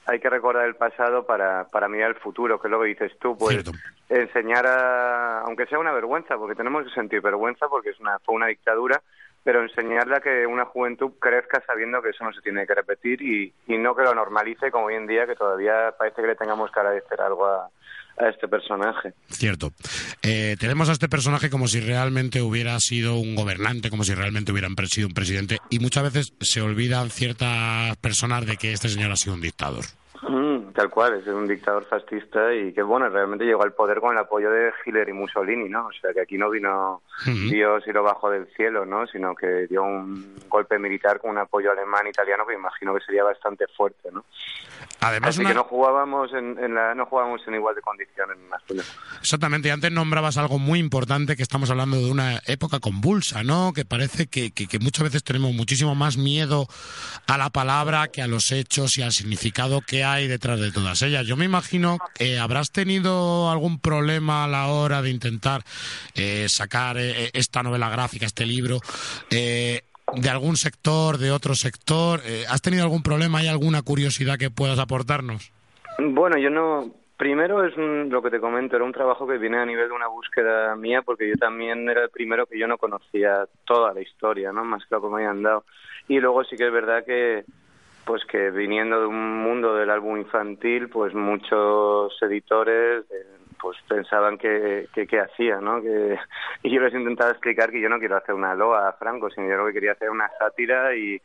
hay 0.05 0.19
que 0.19 0.29
recordar 0.29 0.65
el 0.65 0.75
pasado 0.75 1.25
para, 1.25 1.65
para 1.65 1.87
mirar 1.87 2.09
el 2.09 2.15
futuro, 2.15 2.59
que 2.59 2.67
es 2.67 2.71
lo 2.71 2.81
que 2.81 2.87
dices 2.87 3.11
tú, 3.19 3.37
pues 3.37 3.63
enseñar 4.09 4.65
a, 4.65 5.41
aunque 5.41 5.67
sea 5.67 5.79
una 5.79 5.91
vergüenza, 5.91 6.37
porque 6.37 6.55
tenemos 6.55 6.83
que 6.83 6.89
sentir 6.89 7.21
vergüenza 7.21 7.67
porque 7.67 7.91
es 7.91 7.99
una, 7.99 8.17
fue 8.19 8.35
una 8.35 8.47
dictadura, 8.47 9.01
pero 9.43 9.63
enseñarle 9.63 10.17
a 10.17 10.19
que 10.19 10.45
una 10.45 10.65
juventud 10.65 11.11
crezca 11.19 11.63
sabiendo 11.65 12.01
que 12.01 12.09
eso 12.09 12.23
no 12.23 12.33
se 12.33 12.41
tiene 12.41 12.67
que 12.67 12.75
repetir 12.75 13.21
y, 13.21 13.53
y 13.67 13.77
no 13.77 13.95
que 13.95 14.03
lo 14.03 14.13
normalice 14.13 14.71
como 14.71 14.85
hoy 14.85 14.95
en 14.95 15.07
día, 15.07 15.25
que 15.25 15.35
todavía 15.35 15.93
parece 15.97 16.21
que 16.21 16.27
le 16.27 16.35
tengamos 16.35 16.71
que 16.71 16.79
agradecer 16.79 17.21
algo 17.21 17.45
a, 17.47 17.69
este 18.29 18.47
personaje. 18.47 19.13
Cierto. 19.29 19.71
Eh, 20.21 20.55
tenemos 20.59 20.89
a 20.89 20.91
este 20.91 21.09
personaje 21.09 21.49
como 21.49 21.67
si 21.67 21.79
realmente 21.79 22.39
hubiera 22.39 22.77
sido 22.79 23.15
un 23.15 23.33
gobernante, 23.33 23.89
como 23.89 24.03
si 24.03 24.13
realmente 24.13 24.51
hubieran 24.51 24.75
sido 24.87 25.07
un 25.07 25.15
presidente, 25.15 25.57
y 25.71 25.79
muchas 25.79 26.03
veces 26.03 26.33
se 26.39 26.61
olvidan 26.61 27.09
ciertas 27.09 27.97
personas 27.97 28.45
de 28.45 28.57
que 28.57 28.73
este 28.73 28.89
señor 28.89 29.11
ha 29.11 29.15
sido 29.15 29.33
un 29.33 29.41
dictador. 29.41 29.85
Tal 30.73 30.89
cual, 30.89 31.15
es 31.15 31.27
un 31.27 31.47
dictador 31.47 31.85
fascista 31.85 32.53
y 32.53 32.73
que, 32.73 32.81
bueno, 32.81 33.09
realmente 33.09 33.45
llegó 33.45 33.63
al 33.63 33.73
poder 33.73 33.99
con 33.99 34.13
el 34.13 34.19
apoyo 34.19 34.49
de 34.51 34.71
Hitler 34.85 35.09
y 35.09 35.13
Mussolini, 35.13 35.67
¿no? 35.69 35.87
O 35.87 35.91
sea, 35.91 36.13
que 36.13 36.21
aquí 36.21 36.37
no 36.37 36.49
vino 36.49 37.01
Dios 37.25 37.83
y 37.87 37.91
lo 37.91 38.03
bajó 38.03 38.29
del 38.29 38.47
cielo, 38.55 38.85
¿no? 38.85 39.05
Sino 39.07 39.35
que 39.35 39.67
dio 39.67 39.83
un 39.83 40.35
golpe 40.47 40.79
militar 40.79 41.19
con 41.19 41.31
un 41.31 41.37
apoyo 41.39 41.71
alemán 41.71 42.07
italiano 42.07 42.45
que 42.45 42.53
imagino 42.53 42.93
que 42.93 43.01
sería 43.01 43.23
bastante 43.23 43.65
fuerte, 43.75 44.09
¿no? 44.11 44.23
Además, 44.99 45.29
Así 45.29 45.43
que 45.43 45.53
no 45.53 45.63
jugábamos 45.63 46.31
en, 46.33 46.75
la, 46.75 46.93
no 46.93 47.07
jugábamos 47.07 47.41
en 47.47 47.55
igual 47.55 47.73
de 47.73 47.81
condiciones 47.81 48.37
Exactamente, 49.19 49.67
y 49.67 49.71
antes 49.71 49.91
nombrabas 49.91 50.37
algo 50.37 50.59
muy 50.59 50.79
importante 50.79 51.35
que 51.35 51.43
estamos 51.43 51.69
hablando 51.69 51.97
de 51.97 52.11
una 52.11 52.39
época 52.45 52.79
convulsa, 52.79 53.43
¿no? 53.43 53.73
Que 53.73 53.85
parece 53.85 54.27
que, 54.27 54.51
que, 54.51 54.79
muchas 54.79 55.05
veces 55.05 55.23
tenemos 55.23 55.53
muchísimo 55.53 55.95
más 55.95 56.17
miedo 56.17 56.67
a 57.27 57.37
la 57.37 57.49
palabra 57.49 58.09
que 58.09 58.21
a 58.21 58.27
los 58.27 58.51
hechos 58.51 58.97
y 58.97 59.01
al 59.01 59.11
significado 59.11 59.81
que 59.81 60.03
hay 60.03 60.27
detrás 60.27 60.59
de 60.61 60.71
todas 60.71 61.01
ellas. 61.01 61.25
Yo 61.27 61.35
me 61.35 61.45
imagino 61.45 61.97
que 62.15 62.39
habrás 62.39 62.71
tenido 62.71 63.49
algún 63.51 63.79
problema 63.79 64.45
a 64.45 64.47
la 64.47 64.67
hora 64.67 65.01
de 65.01 65.09
intentar 65.09 65.63
eh, 66.15 66.45
sacar 66.47 66.97
eh, 66.97 67.29
esta 67.33 67.63
novela 67.63 67.89
gráfica, 67.89 68.25
este 68.25 68.45
libro. 68.45 68.79
Eh, 69.29 69.81
de 70.15 70.29
algún 70.29 70.55
sector, 70.55 71.17
de 71.17 71.31
otro 71.31 71.55
sector? 71.55 72.19
Eh, 72.25 72.43
¿Has 72.49 72.61
tenido 72.61 72.83
algún 72.83 73.03
problema? 73.03 73.39
¿Hay 73.39 73.47
alguna 73.47 73.81
curiosidad 73.81 74.37
que 74.37 74.49
puedas 74.49 74.79
aportarnos? 74.79 75.51
Bueno, 75.99 76.37
yo 76.37 76.49
no. 76.49 76.91
Primero 77.17 77.63
es 77.63 77.77
lo 77.77 78.19
que 78.23 78.31
te 78.31 78.39
comento, 78.39 78.75
era 78.75 78.83
un 78.83 78.91
trabajo 78.91 79.27
que 79.27 79.37
viene 79.37 79.59
a 79.59 79.65
nivel 79.65 79.89
de 79.89 79.93
una 79.93 80.07
búsqueda 80.07 80.75
mía, 80.75 81.03
porque 81.03 81.29
yo 81.29 81.35
también 81.35 81.87
era 81.87 82.05
el 82.05 82.09
primero 82.09 82.47
que 82.47 82.57
yo 82.57 82.67
no 82.67 82.79
conocía 82.79 83.45
toda 83.63 83.93
la 83.93 84.01
historia, 84.01 84.51
¿no? 84.51 84.65
Más 84.65 84.83
que 84.85 84.95
lo 84.95 85.03
que 85.03 85.07
me 85.07 85.41
dado. 85.43 85.63
Y 86.07 86.19
luego 86.19 86.43
sí 86.43 86.55
que 86.55 86.65
es 86.65 86.73
verdad 86.73 87.05
que, 87.05 87.45
pues 88.05 88.25
que 88.25 88.51
viniendo 88.51 88.99
de 88.99 89.05
un 89.05 89.43
mundo 89.43 89.75
del 89.75 89.89
álbum 89.89 90.17
infantil, 90.17 90.89
pues 90.89 91.13
muchos 91.13 92.13
editores, 92.21 93.05
pues 93.59 93.77
pensaban 93.87 94.37
que, 94.37 94.87
que, 94.93 95.19
hacía, 95.19 95.61
¿no? 95.61 95.81
Que, 95.81 96.17
y 96.63 96.71
yo 96.71 96.81
les 96.81 96.93
intentaba 96.93 97.31
explicar 97.31 97.71
que 97.71 97.81
yo 97.81 97.89
no 97.89 97.99
quiero 97.99 98.17
hacer 98.17 98.33
una 98.35 98.55
loa 98.55 98.89
a 98.89 98.93
Franco, 98.93 99.29
sino 99.29 99.47
yo 99.47 99.57
lo 99.57 99.67
que 99.67 99.73
quería 99.73 99.93
hacer 99.93 100.09
una 100.09 100.29
sátira 100.39 100.95
y 100.95 101.21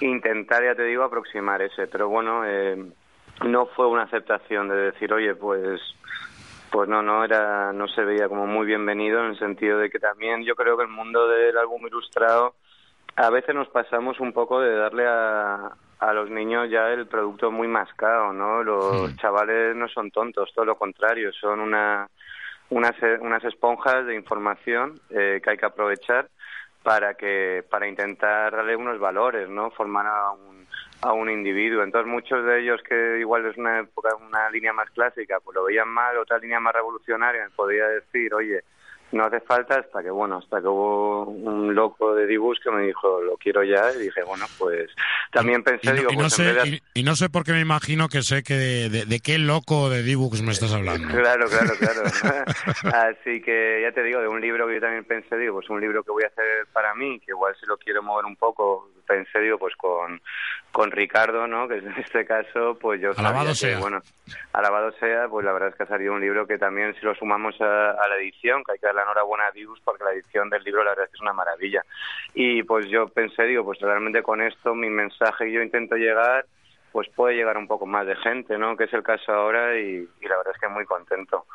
intentar, 0.00 0.62
ya 0.64 0.74
te 0.74 0.84
digo, 0.84 1.02
aproximar 1.02 1.62
ese. 1.62 1.86
Pero 1.86 2.08
bueno, 2.08 2.42
eh, 2.44 2.76
no 3.44 3.66
fue 3.66 3.86
una 3.86 4.02
aceptación 4.02 4.68
de 4.68 4.76
decir, 4.76 5.12
oye, 5.12 5.34
pues 5.34 5.80
pues 6.70 6.88
no, 6.88 7.02
no 7.02 7.22
era, 7.22 7.70
no 7.74 7.86
se 7.86 8.02
veía 8.02 8.30
como 8.30 8.46
muy 8.46 8.64
bienvenido 8.64 9.20
en 9.20 9.32
el 9.32 9.38
sentido 9.38 9.78
de 9.78 9.90
que 9.90 9.98
también 9.98 10.42
yo 10.42 10.56
creo 10.56 10.78
que 10.78 10.84
el 10.84 10.88
mundo 10.88 11.28
del 11.28 11.58
álbum 11.58 11.86
ilustrado 11.86 12.54
a 13.14 13.28
veces 13.28 13.54
nos 13.54 13.68
pasamos 13.68 14.18
un 14.20 14.32
poco 14.32 14.58
de 14.58 14.74
darle 14.74 15.06
a, 15.06 15.72
a 16.02 16.12
los 16.12 16.28
niños 16.28 16.68
ya 16.68 16.88
el 16.88 17.06
producto 17.06 17.52
muy 17.52 17.68
mascado, 17.68 18.32
¿no? 18.32 18.64
Los 18.64 19.14
chavales 19.18 19.76
no 19.76 19.86
son 19.86 20.10
tontos, 20.10 20.52
todo 20.52 20.64
lo 20.64 20.76
contrario, 20.76 21.32
son 21.32 21.60
una, 21.60 22.08
unas, 22.70 22.96
unas 23.20 23.44
esponjas 23.44 24.04
de 24.06 24.16
información 24.16 25.00
eh, 25.10 25.40
que 25.42 25.50
hay 25.50 25.56
que 25.56 25.66
aprovechar 25.66 26.28
para 26.82 27.14
que 27.14 27.64
para 27.70 27.86
intentar 27.86 28.50
darle 28.50 28.74
unos 28.74 28.98
valores, 28.98 29.48
¿no? 29.48 29.70
Formar 29.70 30.08
a 30.08 30.32
un, 30.32 30.66
a 31.02 31.12
un 31.12 31.30
individuo. 31.30 31.84
Entonces 31.84 32.10
muchos 32.10 32.44
de 32.44 32.62
ellos 32.62 32.82
que 32.82 33.20
igual 33.20 33.46
es 33.46 33.56
una 33.56 33.78
época, 33.78 34.08
una 34.16 34.50
línea 34.50 34.72
más 34.72 34.90
clásica, 34.90 35.38
pues 35.38 35.54
lo 35.54 35.62
veían 35.62 35.88
mal, 35.88 36.18
otra 36.18 36.38
línea 36.38 36.58
más 36.58 36.74
revolucionaria, 36.74 37.48
podía 37.54 37.86
decir, 37.86 38.34
oye, 38.34 38.64
no 39.12 39.24
hace 39.24 39.40
falta 39.40 39.78
hasta 39.78 40.02
que 40.02 40.10
bueno 40.10 40.38
hasta 40.38 40.60
que 40.60 40.68
hubo 40.68 41.24
un 41.24 41.74
loco 41.74 42.14
de 42.14 42.26
Dibus 42.26 42.58
que 42.60 42.70
me 42.70 42.86
dijo 42.86 43.20
lo 43.20 43.36
quiero 43.36 43.62
ya 43.62 43.92
y 43.94 44.04
dije 44.04 44.22
bueno 44.24 44.46
pues 44.58 44.90
también 45.30 45.62
pensé 45.62 45.90
y, 45.90 45.98
digo 45.98 46.12
y 46.12 46.16
no 46.16 46.22
pues 46.22 46.34
sé, 46.34 46.82
y, 46.94 47.02
no 47.02 47.14
sé 47.14 47.28
por 47.28 47.44
qué 47.44 47.52
me 47.52 47.60
imagino 47.60 48.08
que 48.08 48.22
sé 48.22 48.42
que 48.42 48.54
de, 48.54 49.20
qué 49.20 49.38
loco 49.38 49.90
de 49.90 50.02
Dibux 50.02 50.42
me 50.42 50.52
estás 50.52 50.72
hablando. 50.72 51.08
Claro 51.22 51.46
claro 51.46 51.74
claro. 51.78 52.02
Así 52.96 53.40
que 53.42 53.80
ya 53.82 53.92
te 53.92 54.02
digo 54.02 54.20
de 54.20 54.28
un 54.28 54.40
libro 54.40 54.66
que 54.66 54.74
yo 54.74 54.80
también 54.80 55.04
pensé 55.04 55.36
digo 55.36 55.54
pues 55.54 55.68
un 55.70 55.80
libro 55.80 56.02
que 56.02 56.10
voy 56.10 56.24
a 56.24 56.28
hacer 56.28 56.66
para 56.72 56.94
mí 56.94 57.20
que 57.20 57.32
igual 57.32 57.54
si 57.60 57.66
lo 57.66 57.76
quiero 57.76 58.02
mover 58.02 58.24
un 58.24 58.36
poco 58.36 58.90
pensé 59.06 59.40
digo 59.40 59.58
pues 59.58 59.74
con 59.76 60.20
con 60.72 60.90
Ricardo, 60.90 61.46
¿no? 61.46 61.68
Que 61.68 61.78
en 61.78 61.92
este 61.98 62.24
caso, 62.24 62.76
pues 62.80 63.00
yo 63.00 63.10
alabado 63.16 63.54
sea. 63.54 63.78
bueno, 63.78 64.00
alabado 64.52 64.90
sea, 64.92 65.28
pues 65.28 65.44
la 65.44 65.52
verdad 65.52 65.68
es 65.68 65.76
que 65.76 65.82
ha 65.82 65.86
salido 65.86 66.14
un 66.14 66.20
libro 66.20 66.46
que 66.46 66.58
también 66.58 66.94
si 66.94 67.04
lo 67.04 67.14
sumamos 67.14 67.60
a, 67.60 67.94
la 68.08 68.16
edición, 68.16 68.64
que 68.64 68.72
hay 68.72 68.78
que 68.78 68.86
dar 68.86 68.94
la 68.94 69.02
enhorabuena 69.02 69.46
a 69.46 69.52
Dios 69.52 69.78
porque 69.84 70.02
la 70.02 70.12
edición 70.12 70.48
del 70.48 70.64
libro 70.64 70.82
la 70.82 70.90
verdad 70.90 71.04
es 71.04 71.10
que 71.10 71.16
es 71.16 71.20
una 71.22 71.34
maravilla. 71.34 71.84
Y 72.34 72.62
pues 72.62 72.88
yo 72.88 73.06
pensé, 73.08 73.44
digo, 73.44 73.64
pues 73.64 73.78
realmente 73.80 74.22
con 74.22 74.40
esto 74.40 74.74
mi 74.74 74.88
mensaje 74.88 75.52
yo 75.52 75.62
intento 75.62 75.96
llegar 75.96 76.46
pues 76.92 77.08
puede 77.14 77.34
llegar 77.34 77.56
un 77.56 77.66
poco 77.66 77.86
más 77.86 78.06
de 78.06 78.14
gente, 78.16 78.58
¿no? 78.58 78.76
Que 78.76 78.84
es 78.84 78.92
el 78.92 79.02
caso 79.02 79.32
ahora 79.32 79.78
y, 79.78 80.06
la 80.20 80.36
verdad 80.36 80.52
es 80.54 80.60
que 80.60 80.68
muy 80.68 80.84
contento. 80.84 81.46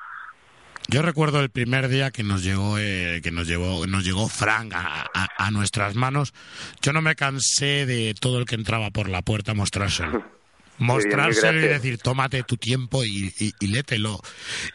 Yo 0.90 1.02
recuerdo 1.02 1.42
el 1.42 1.50
primer 1.50 1.90
día 1.90 2.12
que 2.12 2.24
nos 2.24 2.44
llegó 2.44 2.78
eh, 2.80 3.20
que 3.22 3.32
nos 3.32 3.46
llevó 3.46 3.86
nos 3.88 4.06
llegó 4.06 4.30
Frank 4.30 4.74
a, 4.74 5.10
a, 5.14 5.52
nuestras 5.52 5.96
manos. 5.96 6.34
Yo 6.82 6.94
no 6.94 7.02
me 7.02 7.16
cansé 7.16 7.86
de 7.86 8.16
todo 8.18 8.40
el 8.40 8.46
que 8.46 8.56
entraba 8.56 8.90
por 8.92 9.10
la 9.10 9.22
puerta 9.22 9.52
a 9.52 9.56
mostrárselo. 9.56 10.24
mostrárselo 10.78 11.60
y 11.60 11.68
decir, 11.68 11.98
tómate 11.98 12.44
tu 12.44 12.58
tiempo 12.58 13.04
y, 13.04 13.34
y, 13.38 13.68
lételo. 13.68 14.20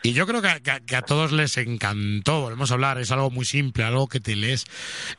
Y 0.02 0.12
yo 0.12 0.26
creo 0.26 0.42
que, 0.42 0.48
a 0.96 1.02
todos 1.02 1.32
les 1.32 1.56
encantó, 1.58 2.42
volvemos 2.42 2.70
a 2.70 2.74
hablar, 2.74 2.98
es 2.98 3.10
algo 3.12 3.30
muy 3.30 3.44
simple, 3.44 3.84
algo 3.84 4.08
que 4.08 4.20
te 4.20 4.36
lees 4.36 4.64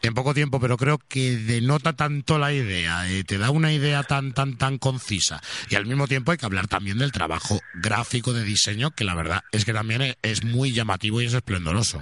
en 0.01 0.13
poco 0.13 0.33
tiempo, 0.33 0.59
pero 0.59 0.77
creo 0.77 0.99
que 1.07 1.37
denota 1.37 1.93
tanto 1.93 2.37
la 2.37 2.53
idea, 2.53 3.09
eh, 3.09 3.23
te 3.23 3.37
da 3.37 3.51
una 3.51 3.71
idea 3.73 4.03
tan, 4.03 4.33
tan, 4.33 4.57
tan 4.57 4.77
concisa. 4.77 5.41
Y 5.69 5.75
al 5.75 5.85
mismo 5.85 6.07
tiempo 6.07 6.31
hay 6.31 6.37
que 6.37 6.45
hablar 6.45 6.67
también 6.67 6.97
del 6.97 7.11
trabajo 7.11 7.59
gráfico 7.73 8.33
de 8.33 8.43
diseño, 8.43 8.91
que 8.91 9.03
la 9.03 9.15
verdad 9.15 9.41
es 9.51 9.65
que 9.65 9.73
también 9.73 10.15
es 10.21 10.43
muy 10.43 10.71
llamativo 10.73 11.21
y 11.21 11.25
es 11.25 11.33
esplendoroso. 11.33 12.01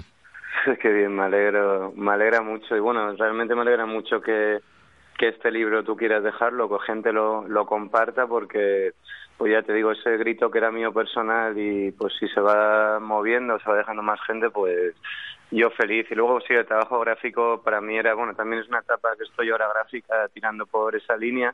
Qué 0.82 0.90
bien, 0.90 1.16
me 1.16 1.24
alegro, 1.24 1.94
me 1.96 2.12
alegra 2.12 2.42
mucho 2.42 2.76
y 2.76 2.80
bueno, 2.80 3.16
realmente 3.16 3.56
me 3.56 3.62
alegra 3.62 3.86
mucho 3.86 4.22
que 4.22 4.60
que 5.22 5.28
este 5.28 5.52
libro 5.52 5.84
tú 5.84 5.96
quieras 5.96 6.24
dejarlo, 6.24 6.68
que 6.68 6.84
gente 6.84 7.14
lo, 7.14 7.48
lo 7.48 7.68
comparta, 7.68 8.26
porque, 8.26 8.94
pues 9.38 9.52
ya 9.52 9.62
te 9.62 9.72
digo, 9.72 9.92
ese 9.92 10.18
grito 10.18 10.50
que 10.50 10.58
era 10.58 10.72
mío 10.72 10.92
personal 10.92 11.56
y 11.60 11.92
pues 11.92 12.16
si 12.20 12.28
se 12.30 12.42
va 12.42 13.00
moviendo, 13.00 13.60
se 13.60 13.70
va 13.70 13.78
dejando 13.78 14.02
más 14.02 14.20
gente, 14.26 14.50
pues 14.50 14.96
yo 15.52 15.70
feliz. 15.70 16.08
Y 16.10 16.16
luego 16.16 16.42
sí, 16.42 16.56
el 16.56 16.66
trabajo 16.66 17.00
gráfico 17.02 17.62
para 17.64 17.82
mí 17.82 17.98
era, 17.98 18.16
bueno, 18.16 18.34
también 18.34 18.64
es 18.64 18.70
una 18.70 18.80
etapa 18.80 19.10
que 19.16 19.26
estoy 19.26 19.52
ahora 19.52 19.70
gráfica 19.72 20.28
tirando 20.34 20.66
por 20.66 20.96
esa 20.96 21.16
línea 21.16 21.54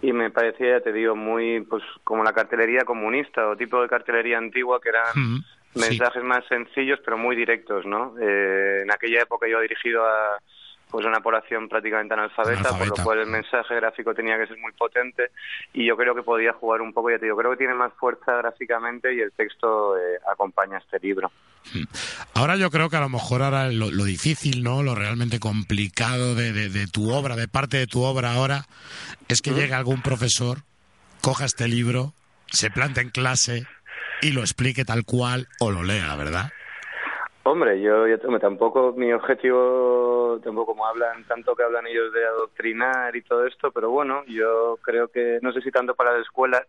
y 0.00 0.14
me 0.14 0.30
parecía, 0.30 0.78
ya 0.78 0.80
te 0.80 0.94
digo, 0.94 1.14
muy, 1.14 1.60
pues 1.60 1.82
como 2.04 2.24
la 2.24 2.32
cartelería 2.32 2.86
comunista 2.86 3.46
o 3.46 3.56
tipo 3.56 3.82
de 3.82 3.90
cartelería 3.90 4.38
antigua 4.38 4.80
que 4.80 4.88
eran 4.88 5.42
mensajes 5.74 6.22
más 6.22 6.46
sencillos 6.46 6.98
pero 7.04 7.18
muy 7.18 7.36
directos, 7.36 7.84
¿no? 7.84 8.14
Eh, 8.18 8.80
en 8.84 8.90
aquella 8.90 9.20
época 9.20 9.46
yo 9.46 9.58
he 9.58 9.68
dirigido 9.68 10.02
a 10.06 10.38
pues 10.92 11.06
una 11.06 11.20
población 11.20 11.70
prácticamente 11.70 12.12
analfabeta, 12.12 12.76
por 12.76 12.86
lo 12.86 13.02
cual 13.02 13.20
el 13.20 13.26
mensaje 13.26 13.74
gráfico 13.76 14.14
tenía 14.14 14.36
que 14.36 14.46
ser 14.46 14.58
muy 14.58 14.72
potente 14.72 15.30
y 15.72 15.86
yo 15.86 15.96
creo 15.96 16.14
que 16.14 16.22
podía 16.22 16.52
jugar 16.52 16.82
un 16.82 16.92
poco, 16.92 17.10
ya 17.10 17.18
te 17.18 17.24
digo, 17.24 17.38
creo 17.38 17.52
que 17.52 17.56
tiene 17.56 17.72
más 17.72 17.94
fuerza 17.94 18.36
gráficamente 18.36 19.14
y 19.14 19.20
el 19.20 19.32
texto 19.32 19.96
eh, 19.96 20.18
acompaña 20.30 20.76
este 20.76 20.98
libro. 21.00 21.32
Hmm. 21.72 21.84
Ahora 22.34 22.56
yo 22.56 22.70
creo 22.70 22.90
que 22.90 22.96
a 22.96 23.00
lo 23.00 23.08
mejor 23.08 23.42
ahora 23.42 23.72
lo, 23.72 23.88
difícil, 24.04 24.62
¿no? 24.62 24.82
Lo 24.82 24.94
realmente 24.94 25.40
complicado 25.40 26.34
de, 26.34 26.52
de, 26.52 26.86
tu 26.88 27.10
obra, 27.10 27.36
de 27.36 27.48
parte 27.48 27.78
de 27.78 27.86
tu 27.86 28.02
obra 28.02 28.34
ahora, 28.34 28.66
es 29.28 29.40
que 29.40 29.52
llegue 29.52 29.72
algún 29.72 30.02
profesor, 30.02 30.58
coja 31.22 31.46
este 31.46 31.68
libro, 31.68 32.12
se 32.48 32.70
plante 32.70 33.00
en 33.00 33.08
clase 33.08 33.66
y 34.20 34.32
lo 34.32 34.42
explique 34.42 34.84
tal 34.84 35.06
cual 35.06 35.48
o 35.58 35.70
lo 35.70 35.82
lea, 35.82 36.14
¿verdad? 36.16 36.52
Hombre, 37.44 37.80
yo, 37.80 38.06
yo 38.06 38.18
tampoco, 38.38 38.94
mi 38.96 39.12
objetivo, 39.12 40.38
tampoco 40.44 40.72
como 40.72 40.86
hablan, 40.86 41.24
tanto 41.24 41.56
que 41.56 41.64
hablan 41.64 41.88
ellos 41.88 42.12
de 42.12 42.24
adoctrinar 42.24 43.16
y 43.16 43.22
todo 43.22 43.44
esto, 43.48 43.72
pero 43.72 43.90
bueno, 43.90 44.24
yo 44.26 44.78
creo 44.80 45.08
que, 45.08 45.40
no 45.42 45.52
sé 45.52 45.60
si 45.60 45.72
tanto 45.72 45.96
para 45.96 46.12
las 46.12 46.22
escuelas, 46.22 46.62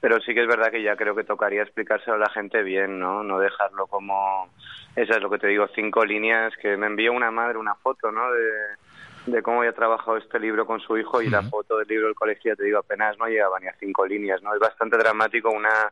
pero 0.00 0.20
sí 0.20 0.34
que 0.34 0.42
es 0.42 0.46
verdad 0.46 0.70
que 0.70 0.82
ya 0.82 0.96
creo 0.96 1.14
que 1.14 1.24
tocaría 1.24 1.62
explicárselo 1.62 2.16
a 2.16 2.20
la 2.20 2.28
gente 2.28 2.62
bien, 2.62 2.98
¿no? 2.98 3.24
No 3.24 3.38
dejarlo 3.38 3.86
como, 3.86 4.50
esa 4.96 5.16
es 5.16 5.22
lo 5.22 5.30
que 5.30 5.38
te 5.38 5.46
digo, 5.46 5.66
cinco 5.74 6.04
líneas, 6.04 6.52
que 6.60 6.76
me 6.76 6.88
envió 6.88 7.14
una 7.14 7.30
madre 7.30 7.56
una 7.56 7.74
foto, 7.76 8.12
¿no? 8.12 8.30
De, 8.30 9.32
de 9.32 9.42
cómo 9.42 9.60
había 9.60 9.72
trabajado 9.72 10.18
este 10.18 10.38
libro 10.38 10.66
con 10.66 10.80
su 10.80 10.98
hijo 10.98 11.22
y 11.22 11.30
la 11.30 11.42
foto 11.42 11.78
del 11.78 11.88
libro 11.88 12.06
del 12.06 12.14
colegio, 12.14 12.54
te 12.54 12.64
digo, 12.64 12.78
apenas 12.78 13.16
no 13.18 13.26
llegaba 13.26 13.58
ni 13.60 13.66
a 13.66 13.74
cinco 13.78 14.06
líneas, 14.06 14.42
¿no? 14.42 14.52
Es 14.52 14.60
bastante 14.60 14.98
dramático 14.98 15.50
una 15.50 15.90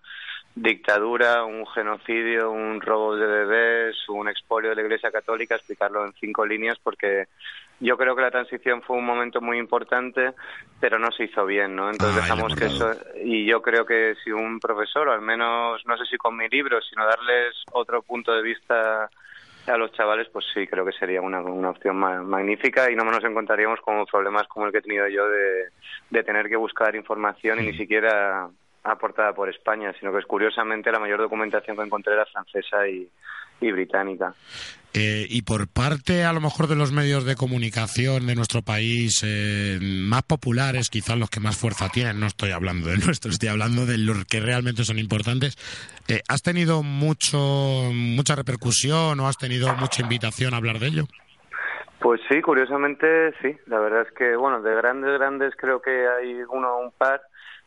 dictadura, 0.56 1.44
un 1.44 1.66
genocidio, 1.66 2.50
un 2.50 2.80
robo 2.80 3.14
de 3.14 3.26
bebés, 3.26 4.08
un 4.08 4.26
expolio 4.26 4.70
de 4.70 4.76
la 4.76 4.82
Iglesia 4.82 5.12
Católica, 5.12 5.54
explicarlo 5.54 6.04
en 6.04 6.14
cinco 6.14 6.46
líneas 6.46 6.78
porque 6.82 7.26
yo 7.78 7.98
creo 7.98 8.16
que 8.16 8.22
la 8.22 8.30
transición 8.30 8.80
fue 8.80 8.96
un 8.96 9.04
momento 9.04 9.42
muy 9.42 9.58
importante, 9.58 10.32
pero 10.80 10.98
no 10.98 11.12
se 11.12 11.24
hizo 11.24 11.44
bien, 11.44 11.76
¿no? 11.76 11.90
Entonces 11.90 12.16
dejamos 12.16 12.54
que 12.54 12.64
eso 12.64 12.90
y 13.22 13.44
yo 13.44 13.60
creo 13.60 13.84
que 13.84 14.14
si 14.24 14.32
un 14.32 14.58
profesor, 14.58 15.08
o 15.08 15.12
al 15.12 15.20
menos 15.20 15.82
no 15.84 15.98
sé 15.98 16.06
si 16.06 16.16
con 16.16 16.34
mi 16.34 16.48
libro, 16.48 16.80
sino 16.80 17.04
darles 17.04 17.54
otro 17.72 18.00
punto 18.00 18.32
de 18.32 18.42
vista 18.42 19.10
a 19.66 19.76
los 19.76 19.92
chavales, 19.92 20.28
pues 20.32 20.46
sí, 20.54 20.66
creo 20.66 20.86
que 20.86 20.92
sería 20.92 21.20
una, 21.20 21.40
una 21.42 21.70
opción 21.70 21.96
magnífica 21.96 22.90
y 22.90 22.96
no 22.96 23.04
nos 23.04 23.22
encontraríamos 23.24 23.80
con 23.82 24.06
problemas 24.06 24.48
como 24.48 24.64
el 24.64 24.72
que 24.72 24.78
he 24.78 24.82
tenido 24.82 25.06
yo 25.08 25.28
de, 25.28 25.68
de 26.08 26.22
tener 26.22 26.48
que 26.48 26.56
buscar 26.56 26.96
información 26.96 27.60
y 27.60 27.66
ni 27.66 27.76
siquiera 27.76 28.48
aportada 28.88 29.32
por 29.32 29.48
España, 29.48 29.92
sino 29.98 30.12
que 30.12 30.18
es 30.18 30.26
curiosamente 30.26 30.90
la 30.90 30.98
mayor 30.98 31.20
documentación 31.20 31.76
que 31.76 31.82
encontré 31.82 32.14
era 32.14 32.26
francesa 32.26 32.88
y, 32.88 33.08
británica. 33.60 34.34
Eh, 34.92 35.26
y 35.28 35.42
por 35.42 35.68
parte, 35.68 36.24
a 36.24 36.32
lo 36.32 36.40
mejor, 36.40 36.68
de 36.68 36.76
los 36.76 36.92
medios 36.92 37.24
de 37.24 37.36
comunicación 37.36 38.26
de 38.26 38.34
nuestro 38.34 38.62
país 38.62 39.22
eh, 39.26 39.78
más 39.80 40.22
populares, 40.22 40.88
quizás 40.88 41.18
los 41.18 41.28
que 41.28 41.40
más 41.40 41.58
fuerza 41.58 41.88
tienen, 41.88 42.20
no 42.20 42.26
estoy 42.26 42.52
hablando 42.52 42.88
de 42.88 42.96
nuestro, 43.04 43.30
estoy 43.30 43.48
hablando 43.48 43.86
de 43.86 43.98
los 43.98 44.24
que 44.24 44.40
realmente 44.40 44.84
son 44.84 44.98
importantes, 44.98 45.56
eh, 46.08 46.20
¿has 46.28 46.42
tenido 46.42 46.82
mucho, 46.82 47.38
mucha 47.92 48.36
repercusión 48.36 49.20
o 49.20 49.26
has 49.26 49.36
tenido 49.36 49.74
mucha 49.76 50.02
invitación 50.02 50.54
a 50.54 50.58
hablar 50.58 50.78
de 50.78 50.86
ello? 50.88 51.04
Pues 52.06 52.20
sí, 52.30 52.40
curiosamente 52.40 53.32
sí. 53.42 53.56
La 53.66 53.80
verdad 53.80 54.02
es 54.02 54.12
que, 54.12 54.36
bueno, 54.36 54.60
de 54.62 54.74
grandes, 54.74 55.18
grandes 55.18 55.54
creo 55.56 55.80
que 55.80 56.06
hay 56.06 56.42
uno 56.48 56.78
un 56.78 56.92
par 56.92 57.20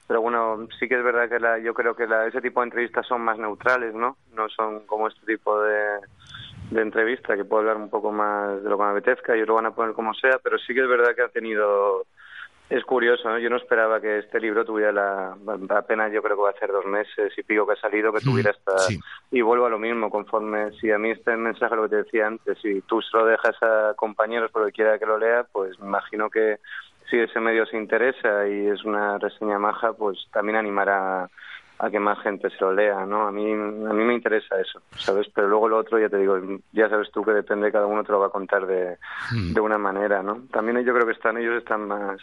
pero 0.10 0.22
bueno, 0.22 0.68
sí 0.80 0.88
que 0.88 0.96
es 0.96 1.04
verdad 1.04 1.30
que 1.30 1.39
la, 1.39 1.60
yo 1.60 1.75
creo 1.75 1.96
que 1.96 2.08
la, 2.08 2.25
ese 2.25 2.42
tipo 2.42 2.62
de 2.62 2.66
entrevistas 2.66 3.06
son 3.06 3.22
más 3.22 3.38
neutrales, 3.38 3.94
¿no? 3.94 4.18
No 4.34 4.50
son 4.50 4.80
como 4.88 5.08
este 5.08 5.24
tipo 5.24 5.62
de, 5.62 6.00
de 6.72 6.82
entrevista 6.82 7.36
que 7.36 7.46
puedo 7.46 7.60
hablar 7.60 7.78
un 7.78 7.92
poco 7.92 8.12
más 8.12 8.63
de 8.63 8.68
lo 8.68 8.75
que 8.75 8.84
me 8.86 8.89
apetezca 8.89 9.38
y 9.38 9.46
lo 9.46 9.54
van 9.54 9.68
a 9.68 9.75
poner 9.75 9.94
como 9.94 10.16
sea, 10.16 10.39
pero 10.44 10.58
sí 10.58 10.74
que 10.74 10.82
es 10.82 10.89
verdad 10.89 11.13
que 11.16 11.22
ha 11.22 11.30
tenido 11.30 12.08
es 12.72 12.84
curioso, 12.86 13.30
¿no? 13.30 13.38
Yo 13.38 13.51
no 13.51 13.58
esperaba 13.58 14.01
que 14.01 14.18
este 14.18 14.39
libro 14.39 14.66
tuviera 14.66 14.92
la... 14.92 15.38
Apenas 15.70 16.12
yo 16.12 16.24
creo 16.24 16.36
que 16.38 16.42
va 16.44 16.50
a 16.50 16.54
hacer 16.54 16.72
dos 16.72 16.86
meses 16.86 17.32
y 17.38 17.44
pico 17.44 17.68
que 17.68 17.74
ha 17.74 17.82
salido, 17.82 18.12
que 18.12 18.20
mm, 18.20 18.30
tuviera 18.30 18.51
esta... 18.51 18.74
Y 19.32 19.42
vuelvo 19.42 19.68
a 19.68 19.70
lo 19.70 19.78
mismo, 19.78 20.10
conforme... 20.10 20.72
Si 20.80 20.92
a 20.92 20.98
mí 20.98 21.12
este 21.12 21.36
mensaje, 21.36 21.75
lo 21.75 21.84
que 21.84 21.89
te 21.89 22.04
decía 22.04 22.28
antes, 22.28 22.60
si 22.62 22.82
tú 22.82 23.01
se 23.01 23.16
lo 23.16 23.25
dejas 23.25 23.56
a 23.62 23.94
compañeros 23.96 24.51
porque 24.51 24.72
quiera 24.72 24.98
que 24.98 25.06
lo 25.06 25.20
lea, 25.20 25.46
pues 25.51 25.80
me 25.80 25.88
imagino 25.88 26.30
que 26.30 26.58
si 27.10 27.18
ese 27.18 27.39
medio 27.39 27.66
se 27.66 27.78
interesa 27.78 28.48
y 28.48 28.68
es 28.68 28.84
una 28.84 29.18
reseña 29.18 29.60
maja, 29.60 29.94
pues 29.94 30.18
también 30.32 30.58
animará 30.58 31.30
a 31.80 31.89
que 31.89 32.00
más 32.00 32.20
gente 32.22 32.50
se 32.50 32.58
lo 32.60 32.74
lea, 32.74 33.06
¿no? 33.06 33.28
A 33.28 33.32
mí, 33.32 33.51
a 33.51 33.94
mí 33.94 34.04
me 34.04 34.13
interesa 34.13 34.60
eso, 34.60 34.82
¿sabes? 34.98 35.28
Pero 35.34 35.48
luego 35.48 35.70
lo 35.70 35.78
otro, 35.78 35.98
ya 35.98 36.10
te 36.10 36.18
digo, 36.18 36.38
ya 36.74 36.89
sabes 36.89 37.10
tú 37.12 37.24
que 37.24 37.32
depende, 37.32 37.72
cada 37.72 37.86
uno 37.86 38.04
te 38.04 38.12
lo 38.12 38.20
va 38.20 38.28
a 38.28 38.32
contar 38.32 38.68
de, 38.68 38.98
hmm. 39.32 39.54
de 39.54 39.62
una 39.62 39.78
manera, 39.78 40.22
¿no? 40.22 40.44
También 40.51 40.84
yo 40.84 40.94
creo 40.94 41.06
que 41.06 41.13
están, 41.13 41.38
ellos 41.38 41.58
están 41.58 41.88
más 41.88 42.20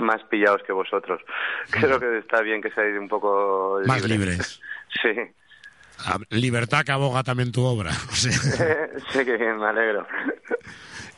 más 0.00 0.22
pillados 0.24 0.62
que 0.62 0.72
vosotros. 0.72 1.20
Creo 1.70 2.00
que 2.00 2.18
está 2.18 2.40
bien 2.40 2.62
que 2.62 2.70
seáis 2.70 2.98
un 2.98 3.08
poco 3.08 3.78
libres. 3.80 3.88
Más 3.88 4.08
libres. 4.08 4.60
sí. 5.02 5.10
Libertad 6.30 6.84
que 6.84 6.92
aboga 6.92 7.22
también 7.22 7.52
tu 7.52 7.62
obra. 7.62 7.92
sí, 8.12 9.24
que 9.24 9.36
bien, 9.36 9.58
me 9.58 9.66
alegro. 9.66 10.06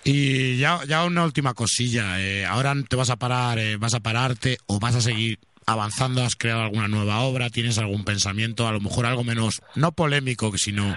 Y 0.05 0.59
ya, 0.59 0.81
ya 0.87 1.05
una 1.05 1.25
última 1.25 1.55
cosilla. 1.55 2.21
Eh, 2.21 2.45
ahora 2.45 2.75
te 2.89 2.95
vas 2.95 3.11
a 3.11 3.17
parar, 3.17 3.59
eh, 3.59 3.77
vas 3.79 3.95
a 3.95 4.01
pararte 4.01 4.59
o 4.67 4.79
vas 4.79 4.95
a 4.95 5.01
seguir 5.01 5.39
avanzando, 5.67 6.23
has 6.23 6.37
creado 6.37 6.63
alguna 6.63 6.89
nueva 6.89 7.21
obra, 7.21 7.49
tienes 7.49 7.79
algún 7.79 8.05
pensamiento, 8.05 8.69
a 8.69 8.73
lo 8.73 8.81
mejor 8.81 9.07
algo 9.07 9.25
menos, 9.25 9.63
no 9.77 9.93
polémico, 9.93 10.53
sino 10.59 10.95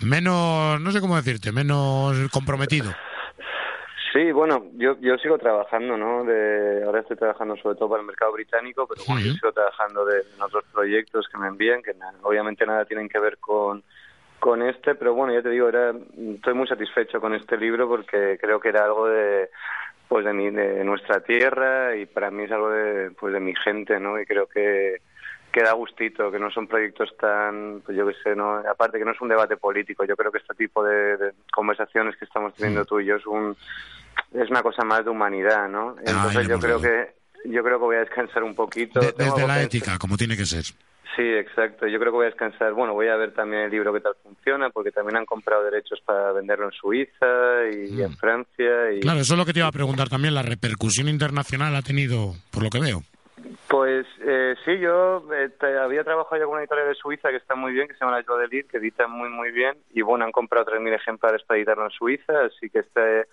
menos, 0.00 0.78
no 0.78 0.92
sé 0.92 1.00
cómo 1.00 1.16
decirte, 1.16 1.52
menos 1.52 2.16
comprometido. 2.30 2.92
Sí, 4.12 4.32
bueno, 4.32 4.64
yo, 4.74 4.98
yo 5.00 5.16
sigo 5.18 5.36
trabajando, 5.38 5.96
¿no? 5.96 6.24
De, 6.24 6.84
ahora 6.84 7.00
estoy 7.00 7.16
trabajando 7.16 7.56
sobre 7.56 7.76
todo 7.76 7.90
para 7.90 8.00
el 8.00 8.06
mercado 8.06 8.32
británico, 8.32 8.86
pero 8.86 9.02
bueno, 9.06 9.26
yo 9.26 9.32
sigo 9.34 9.52
trabajando 9.52 10.04
de, 10.06 10.20
en 10.20 10.42
otros 10.42 10.64
proyectos 10.72 11.26
que 11.30 11.38
me 11.38 11.48
envían, 11.48 11.82
que 11.82 11.92
obviamente 12.22 12.64
nada 12.64 12.84
tienen 12.84 13.08
que 13.08 13.18
ver 13.18 13.38
con, 13.38 13.82
con 14.38 14.62
este, 14.62 14.94
pero 14.94 15.14
bueno, 15.14 15.32
ya 15.32 15.42
te 15.42 15.50
digo, 15.50 15.68
era, 15.68 15.92
estoy 16.34 16.54
muy 16.54 16.66
satisfecho 16.66 17.20
con 17.20 17.34
este 17.34 17.56
libro 17.56 17.88
porque 17.88 18.38
creo 18.40 18.60
que 18.60 18.68
era 18.68 18.84
algo 18.84 19.08
de 19.08 19.50
pues 20.08 20.24
de, 20.24 20.32
mi, 20.32 20.50
de 20.50 20.84
nuestra 20.84 21.20
tierra 21.20 21.96
y 21.96 22.06
para 22.06 22.30
mí 22.30 22.44
es 22.44 22.52
algo 22.52 22.70
de 22.70 23.10
pues 23.18 23.32
de 23.32 23.40
mi 23.40 23.54
gente, 23.56 23.98
¿no? 23.98 24.20
Y 24.20 24.26
creo 24.26 24.46
que 24.46 25.00
que 25.56 25.62
da 25.62 25.72
gustito, 25.72 26.30
que 26.30 26.38
no 26.38 26.50
son 26.50 26.66
proyectos 26.66 27.16
tan, 27.16 27.80
pues 27.80 27.96
yo 27.96 28.06
qué 28.06 28.12
sé, 28.22 28.36
¿no? 28.36 28.56
Aparte 28.70 28.98
que 28.98 29.06
no 29.06 29.12
es 29.12 29.20
un 29.22 29.30
debate 29.30 29.56
político, 29.56 30.04
yo 30.04 30.14
creo 30.14 30.30
que 30.30 30.36
este 30.36 30.54
tipo 30.54 30.84
de, 30.84 31.32
conversaciones 31.50 32.14
que 32.16 32.26
estamos 32.26 32.52
teniendo 32.54 32.82
mm. 32.82 32.84
tú 32.84 33.00
y 33.00 33.06
yo 33.06 33.16
es 33.16 33.26
un 33.26 33.56
es 34.34 34.50
una 34.50 34.62
cosa 34.62 34.84
más 34.84 35.02
de 35.04 35.10
humanidad, 35.10 35.66
¿no? 35.68 35.96
Entonces 36.04 36.46
yo 36.46 36.58
creo 36.58 36.80
que 36.80 37.14
yo 37.46 37.62
creo 37.62 37.78
que 37.78 37.84
voy 37.84 37.96
a 37.96 38.00
descansar 38.00 38.42
un 38.42 38.54
poquito. 38.54 39.00
desde 39.00 39.46
la 39.46 39.62
ética, 39.62 39.98
como 39.98 40.16
tiene 40.16 40.36
que 40.36 40.44
ser. 40.44 40.64
Sí, 41.16 41.22
exacto. 41.22 41.86
Yo 41.86 41.98
creo 41.98 42.12
que 42.12 42.16
voy 42.16 42.26
a 42.26 42.30
descansar. 42.30 42.74
Bueno, 42.74 42.92
voy 42.92 43.08
a 43.08 43.16
ver 43.16 43.32
también 43.32 43.62
el 43.62 43.70
libro 43.70 43.92
qué 43.92 44.00
tal 44.00 44.14
funciona, 44.22 44.68
porque 44.68 44.92
también 44.92 45.16
han 45.16 45.24
comprado 45.24 45.64
derechos 45.64 45.98
para 46.04 46.32
venderlo 46.32 46.66
en 46.66 46.72
Suiza 46.72 47.70
y 47.72 48.02
en 48.02 48.10
mm. 48.10 48.16
Francia. 48.16 48.92
Y... 48.92 49.00
Claro, 49.00 49.20
eso 49.20 49.32
es 49.32 49.38
lo 49.38 49.46
que 49.46 49.54
te 49.54 49.60
iba 49.60 49.68
a 49.68 49.72
preguntar 49.72 50.10
también. 50.10 50.34
¿La 50.34 50.42
repercusión 50.42 51.08
internacional 51.08 51.74
ha 51.74 51.80
tenido, 51.80 52.34
por 52.52 52.62
lo 52.62 52.68
que 52.68 52.80
veo? 52.80 53.02
Pues 53.68 54.06
eh, 54.20 54.54
sí, 54.64 54.78
yo 54.78 55.26
eh, 55.32 55.50
había 55.82 56.04
trabajado 56.04 56.36
ya 56.36 56.44
con 56.44 56.52
una 56.52 56.62
editorial 56.62 56.88
de 56.88 56.94
Suiza 56.94 57.30
que 57.30 57.36
está 57.36 57.54
muy 57.54 57.72
bien, 57.72 57.88
que 57.88 57.94
se 57.94 58.00
llama 58.00 58.16
La 58.16 58.24
Jodelir, 58.24 58.66
que 58.66 58.76
edita 58.76 59.08
muy, 59.08 59.28
muy 59.30 59.50
bien. 59.52 59.76
Y 59.94 60.02
bueno, 60.02 60.24
han 60.24 60.32
comprado 60.32 60.66
3.000 60.66 60.94
ejemplares 60.94 61.42
para 61.44 61.58
editarlo 61.58 61.84
en 61.84 61.90
Suiza, 61.90 62.44
así 62.44 62.68
que 62.68 62.80
este, 62.80 63.26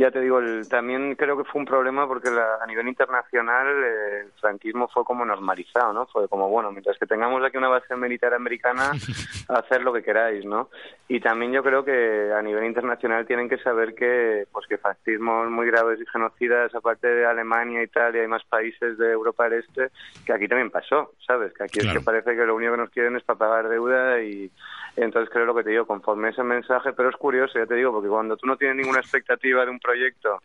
ya 0.00 0.10
te 0.10 0.20
digo, 0.20 0.38
el, 0.38 0.66
también 0.66 1.14
creo 1.14 1.36
que 1.36 1.44
fue 1.44 1.60
un 1.60 1.66
problema 1.66 2.08
porque 2.08 2.30
a 2.30 2.66
nivel 2.66 2.88
internacional 2.88 3.66
eh, 3.68 4.20
el 4.22 4.32
franquismo 4.40 4.88
fue 4.88 5.04
como 5.04 5.26
normalizado, 5.26 5.92
¿no? 5.92 6.06
Fue 6.06 6.26
como, 6.26 6.48
bueno, 6.48 6.72
mientras 6.72 6.98
que 6.98 7.06
tengamos 7.06 7.44
aquí 7.44 7.58
una 7.58 7.68
base 7.68 7.94
militar 7.96 8.32
americana, 8.32 8.92
hacer 9.48 9.82
lo 9.82 9.92
que 9.92 10.02
queráis, 10.02 10.44
¿no? 10.46 10.70
Y 11.06 11.20
también 11.20 11.52
yo 11.52 11.62
creo 11.62 11.84
que 11.84 12.32
a 12.34 12.40
nivel 12.40 12.64
internacional 12.64 13.26
tienen 13.26 13.48
que 13.48 13.58
saber 13.58 13.94
que, 13.94 14.46
pues 14.50 14.66
que 14.66 14.78
fascismos 14.78 15.50
muy 15.50 15.66
graves 15.66 16.00
y 16.00 16.06
genocidas, 16.06 16.74
aparte 16.74 17.06
de 17.06 17.26
Alemania, 17.26 17.82
Italia 17.82 18.24
y 18.24 18.28
más 18.28 18.44
países 18.44 18.96
de 18.96 19.12
Europa 19.12 19.50
del 19.50 19.60
Este, 19.60 19.90
que 20.24 20.32
aquí 20.32 20.48
también 20.48 20.70
pasó, 20.70 21.12
¿sabes? 21.26 21.52
Que 21.52 21.64
aquí 21.64 21.80
es 21.80 21.92
que 21.92 22.00
parece 22.00 22.34
que 22.34 22.46
lo 22.46 22.56
único 22.56 22.72
que 22.72 22.78
nos 22.78 22.90
quieren 22.90 23.16
es 23.16 23.22
para 23.24 23.38
pagar 23.38 23.68
deuda 23.68 24.22
y 24.22 24.50
entonces 24.96 25.30
creo 25.30 25.46
lo 25.46 25.54
que 25.54 25.62
te 25.62 25.70
digo, 25.70 25.86
conforme 25.86 26.30
ese 26.30 26.42
mensaje, 26.42 26.92
pero 26.92 27.08
es 27.08 27.16
curioso, 27.16 27.58
ya 27.58 27.66
te 27.66 27.74
digo, 27.74 27.92
porque 27.92 28.08
cuando 28.08 28.36
tú 28.36 28.46
no 28.46 28.56
tienes 28.56 28.76
ninguna 28.76 29.00
expectativa 29.00 29.64
de 29.64 29.70
un 29.70 29.78
proyecto 29.90 30.40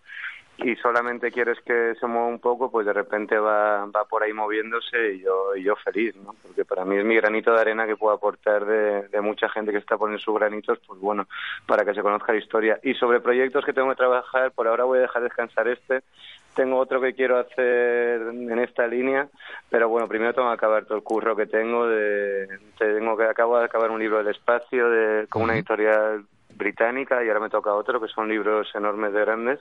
y 0.58 0.76
solamente 0.78 1.32
quieres 1.32 1.60
que 1.66 1.96
se 2.00 2.08
mueva 2.08 2.28
un 2.28 2.40
poco, 2.40 2.72
pues 2.72 2.86
de 2.86 2.94
repente 2.94 3.38
va, 3.38 3.86
va 3.88 4.06
por 4.06 4.24
ahí 4.24 4.32
moviéndose 4.32 5.16
y 5.16 5.22
yo, 5.22 5.56
y 5.56 5.64
yo 5.64 5.76
feliz, 5.76 6.16
¿no? 6.16 6.34
Porque 6.42 6.64
para 6.64 6.86
mí 6.86 6.96
es 6.96 7.04
mi 7.04 7.16
granito 7.16 7.54
de 7.54 7.60
arena 7.60 7.86
que 7.86 7.98
puedo 7.98 8.16
aportar 8.16 8.66
de, 8.66 9.08
de 9.10 9.22
mucha 9.22 9.50
gente 9.50 9.72
que 9.72 9.80
está 9.80 9.98
poniendo 9.98 10.24
sus 10.24 10.36
granitos, 10.36 10.80
pues 10.88 11.00
bueno, 11.02 11.28
para 11.66 11.84
que 11.84 11.94
se 11.94 12.02
conozca 12.02 12.32
la 12.32 12.40
historia. 12.40 12.80
Y 12.84 12.94
sobre 12.94 13.20
proyectos 13.20 13.66
que 13.66 13.74
tengo 13.74 13.90
que 13.90 13.98
trabajar, 13.98 14.52
por 14.52 14.68
ahora 14.68 14.86
voy 14.86 15.00
a 15.00 15.02
dejar 15.02 15.24
descansar 15.24 15.68
este, 15.68 16.04
tengo 16.56 16.78
otro 16.78 17.02
que 17.02 17.14
quiero 17.14 17.38
hacer 17.38 18.22
en 18.22 18.60
esta 18.60 18.88
línea, 18.88 19.28
pero 19.70 19.90
bueno, 19.90 20.08
primero 20.08 20.34
tengo 20.34 20.48
que 20.48 20.54
acabar 20.54 20.86
todo 20.86 20.98
el 20.98 21.04
curro 21.04 21.36
que 21.36 21.48
tengo. 21.48 21.86
De, 21.86 22.48
tengo 22.78 23.18
que 23.18 23.26
acabo 23.26 23.60
de 23.60 23.66
acabar 23.66 23.92
un 23.92 24.00
libro 24.00 24.20
del 24.20 24.34
espacio 24.34 24.90
de, 24.90 25.28
con 25.28 25.42
una 25.42 25.56
editorial 25.56 26.26
británica 26.56 27.24
y 27.24 27.28
ahora 27.28 27.40
me 27.40 27.50
toca 27.50 27.74
otro 27.74 28.02
que 28.02 28.08
son 28.08 28.30
libros 28.30 28.68
enormes 28.74 29.14
de 29.14 29.22
grandes. 29.22 29.60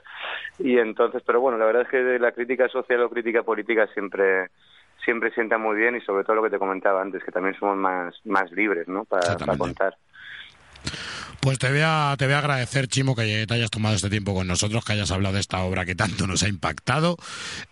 Y 0.59 0.77
entonces 0.77 1.21
pero 1.25 1.39
bueno 1.39 1.57
la 1.57 1.65
verdad 1.65 1.83
es 1.83 1.89
que 1.89 2.19
la 2.19 2.31
crítica 2.31 2.67
social 2.69 3.01
o 3.01 3.09
crítica 3.09 3.43
política 3.43 3.87
siempre 3.93 4.49
siempre 5.03 5.31
sienta 5.31 5.57
muy 5.57 5.75
bien 5.75 5.95
y 5.95 6.01
sobre 6.01 6.23
todo 6.23 6.37
lo 6.37 6.43
que 6.43 6.49
te 6.49 6.59
comentaba 6.59 7.01
antes 7.01 7.23
que 7.23 7.31
también 7.31 7.55
somos 7.59 7.77
más 7.77 8.15
más 8.25 8.51
libres 8.51 8.87
no 8.87 9.05
para 9.05 9.57
contar 9.57 9.95
pues 11.45 11.59
te 11.59 11.69
voy, 11.69 11.81
a, 11.83 12.15
te 12.17 12.25
voy 12.25 12.33
a 12.33 12.39
agradecer, 12.39 12.87
Chimo, 12.87 13.15
que 13.15 13.45
te 13.45 13.53
hayas 13.53 13.69
tomado 13.69 13.93
este 13.93 14.09
tiempo 14.09 14.33
con 14.33 14.47
nosotros, 14.47 14.83
que 14.83 14.93
hayas 14.93 15.11
hablado 15.11 15.35
de 15.35 15.41
esta 15.41 15.59
obra 15.59 15.85
que 15.85 15.93
tanto 15.93 16.25
nos 16.25 16.41
ha 16.41 16.47
impactado. 16.47 17.17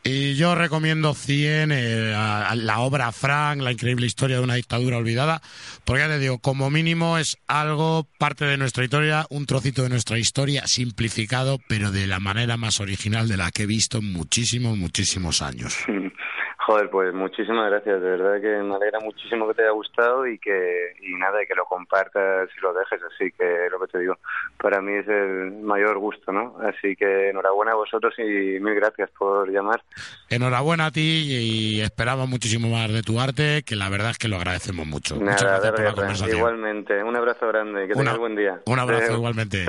Y 0.03 0.35
yo 0.35 0.53
recomiendo 0.53 1.15
100, 1.15 1.71
eh, 1.71 2.11
la 2.53 2.79
obra 2.81 3.11
Frank, 3.11 3.63
la 3.63 3.71
increíble 3.71 4.05
historia 4.05 4.37
de 4.37 4.43
una 4.43 4.53
dictadura 4.53 4.97
olvidada, 4.97 5.41
porque 5.85 6.03
ya 6.03 6.07
te 6.07 6.19
digo, 6.19 6.37
como 6.37 6.69
mínimo 6.69 7.17
es 7.17 7.39
algo, 7.47 8.07
parte 8.19 8.45
de 8.45 8.57
nuestra 8.57 8.83
historia, 8.83 9.25
un 9.31 9.47
trocito 9.47 9.81
de 9.81 9.89
nuestra 9.89 10.19
historia, 10.19 10.67
simplificado, 10.67 11.57
pero 11.67 11.89
de 11.89 12.05
la 12.05 12.19
manera 12.19 12.57
más 12.57 12.79
original 12.79 13.27
de 13.27 13.37
la 13.37 13.49
que 13.49 13.63
he 13.63 13.65
visto 13.65 13.97
en 13.97 14.13
muchísimos, 14.13 14.77
muchísimos 14.77 15.41
años. 15.41 15.77
Joder, 16.65 16.89
pues 16.89 17.13
muchísimas 17.13 17.69
gracias. 17.69 18.01
De 18.01 18.09
verdad 18.11 18.41
que 18.41 18.63
me 18.63 18.75
alegra 18.75 18.99
muchísimo 19.01 19.47
que 19.47 19.53
te 19.53 19.63
haya 19.63 19.71
gustado 19.71 20.25
y 20.25 20.39
que 20.39 20.93
y 21.01 21.13
nada, 21.15 21.39
que 21.45 21.55
lo 21.55 21.65
compartas 21.65 22.49
y 22.57 22.61
lo 22.61 22.73
dejes. 22.73 23.01
Así 23.03 23.31
que 23.31 23.67
lo 23.69 23.79
que 23.81 23.87
te 23.87 23.99
digo, 23.99 24.17
para 24.57 24.81
mí 24.81 24.93
es 24.93 25.07
el 25.07 25.51
mayor 25.61 25.97
gusto, 25.97 26.31
¿no? 26.31 26.55
Así 26.61 26.95
que 26.95 27.29
enhorabuena 27.29 27.73
a 27.73 27.75
vosotros 27.75 28.13
y 28.17 28.59
mil 28.61 28.75
gracias 28.75 29.09
por 29.11 29.51
llamar. 29.51 29.81
Enhorabuena 30.29 30.85
a 30.85 30.91
ti 30.91 31.01
y 31.01 31.81
esperamos 31.81 32.29
muchísimo 32.29 32.69
más 32.69 32.91
de 32.91 33.01
tu 33.01 33.19
arte, 33.19 33.63
que 33.65 33.75
la 33.75 33.89
verdad 33.89 34.11
es 34.11 34.17
que 34.17 34.29
lo 34.29 34.37
agradecemos 34.37 34.87
mucho. 34.87 35.15
Nada, 35.17 35.33
Muchas 35.33 35.49
gracias 35.49 35.71
por 35.73 35.83
la 35.83 35.93
conversación. 35.93 36.37
Igualmente, 36.37 37.03
un 37.03 37.15
abrazo 37.15 37.47
grande, 37.47 37.87
que 37.87 37.93
tengas 37.93 38.17
buen 38.17 38.35
día. 38.37 38.61
Un 38.65 38.79
abrazo 38.79 39.13
igualmente. 39.13 39.65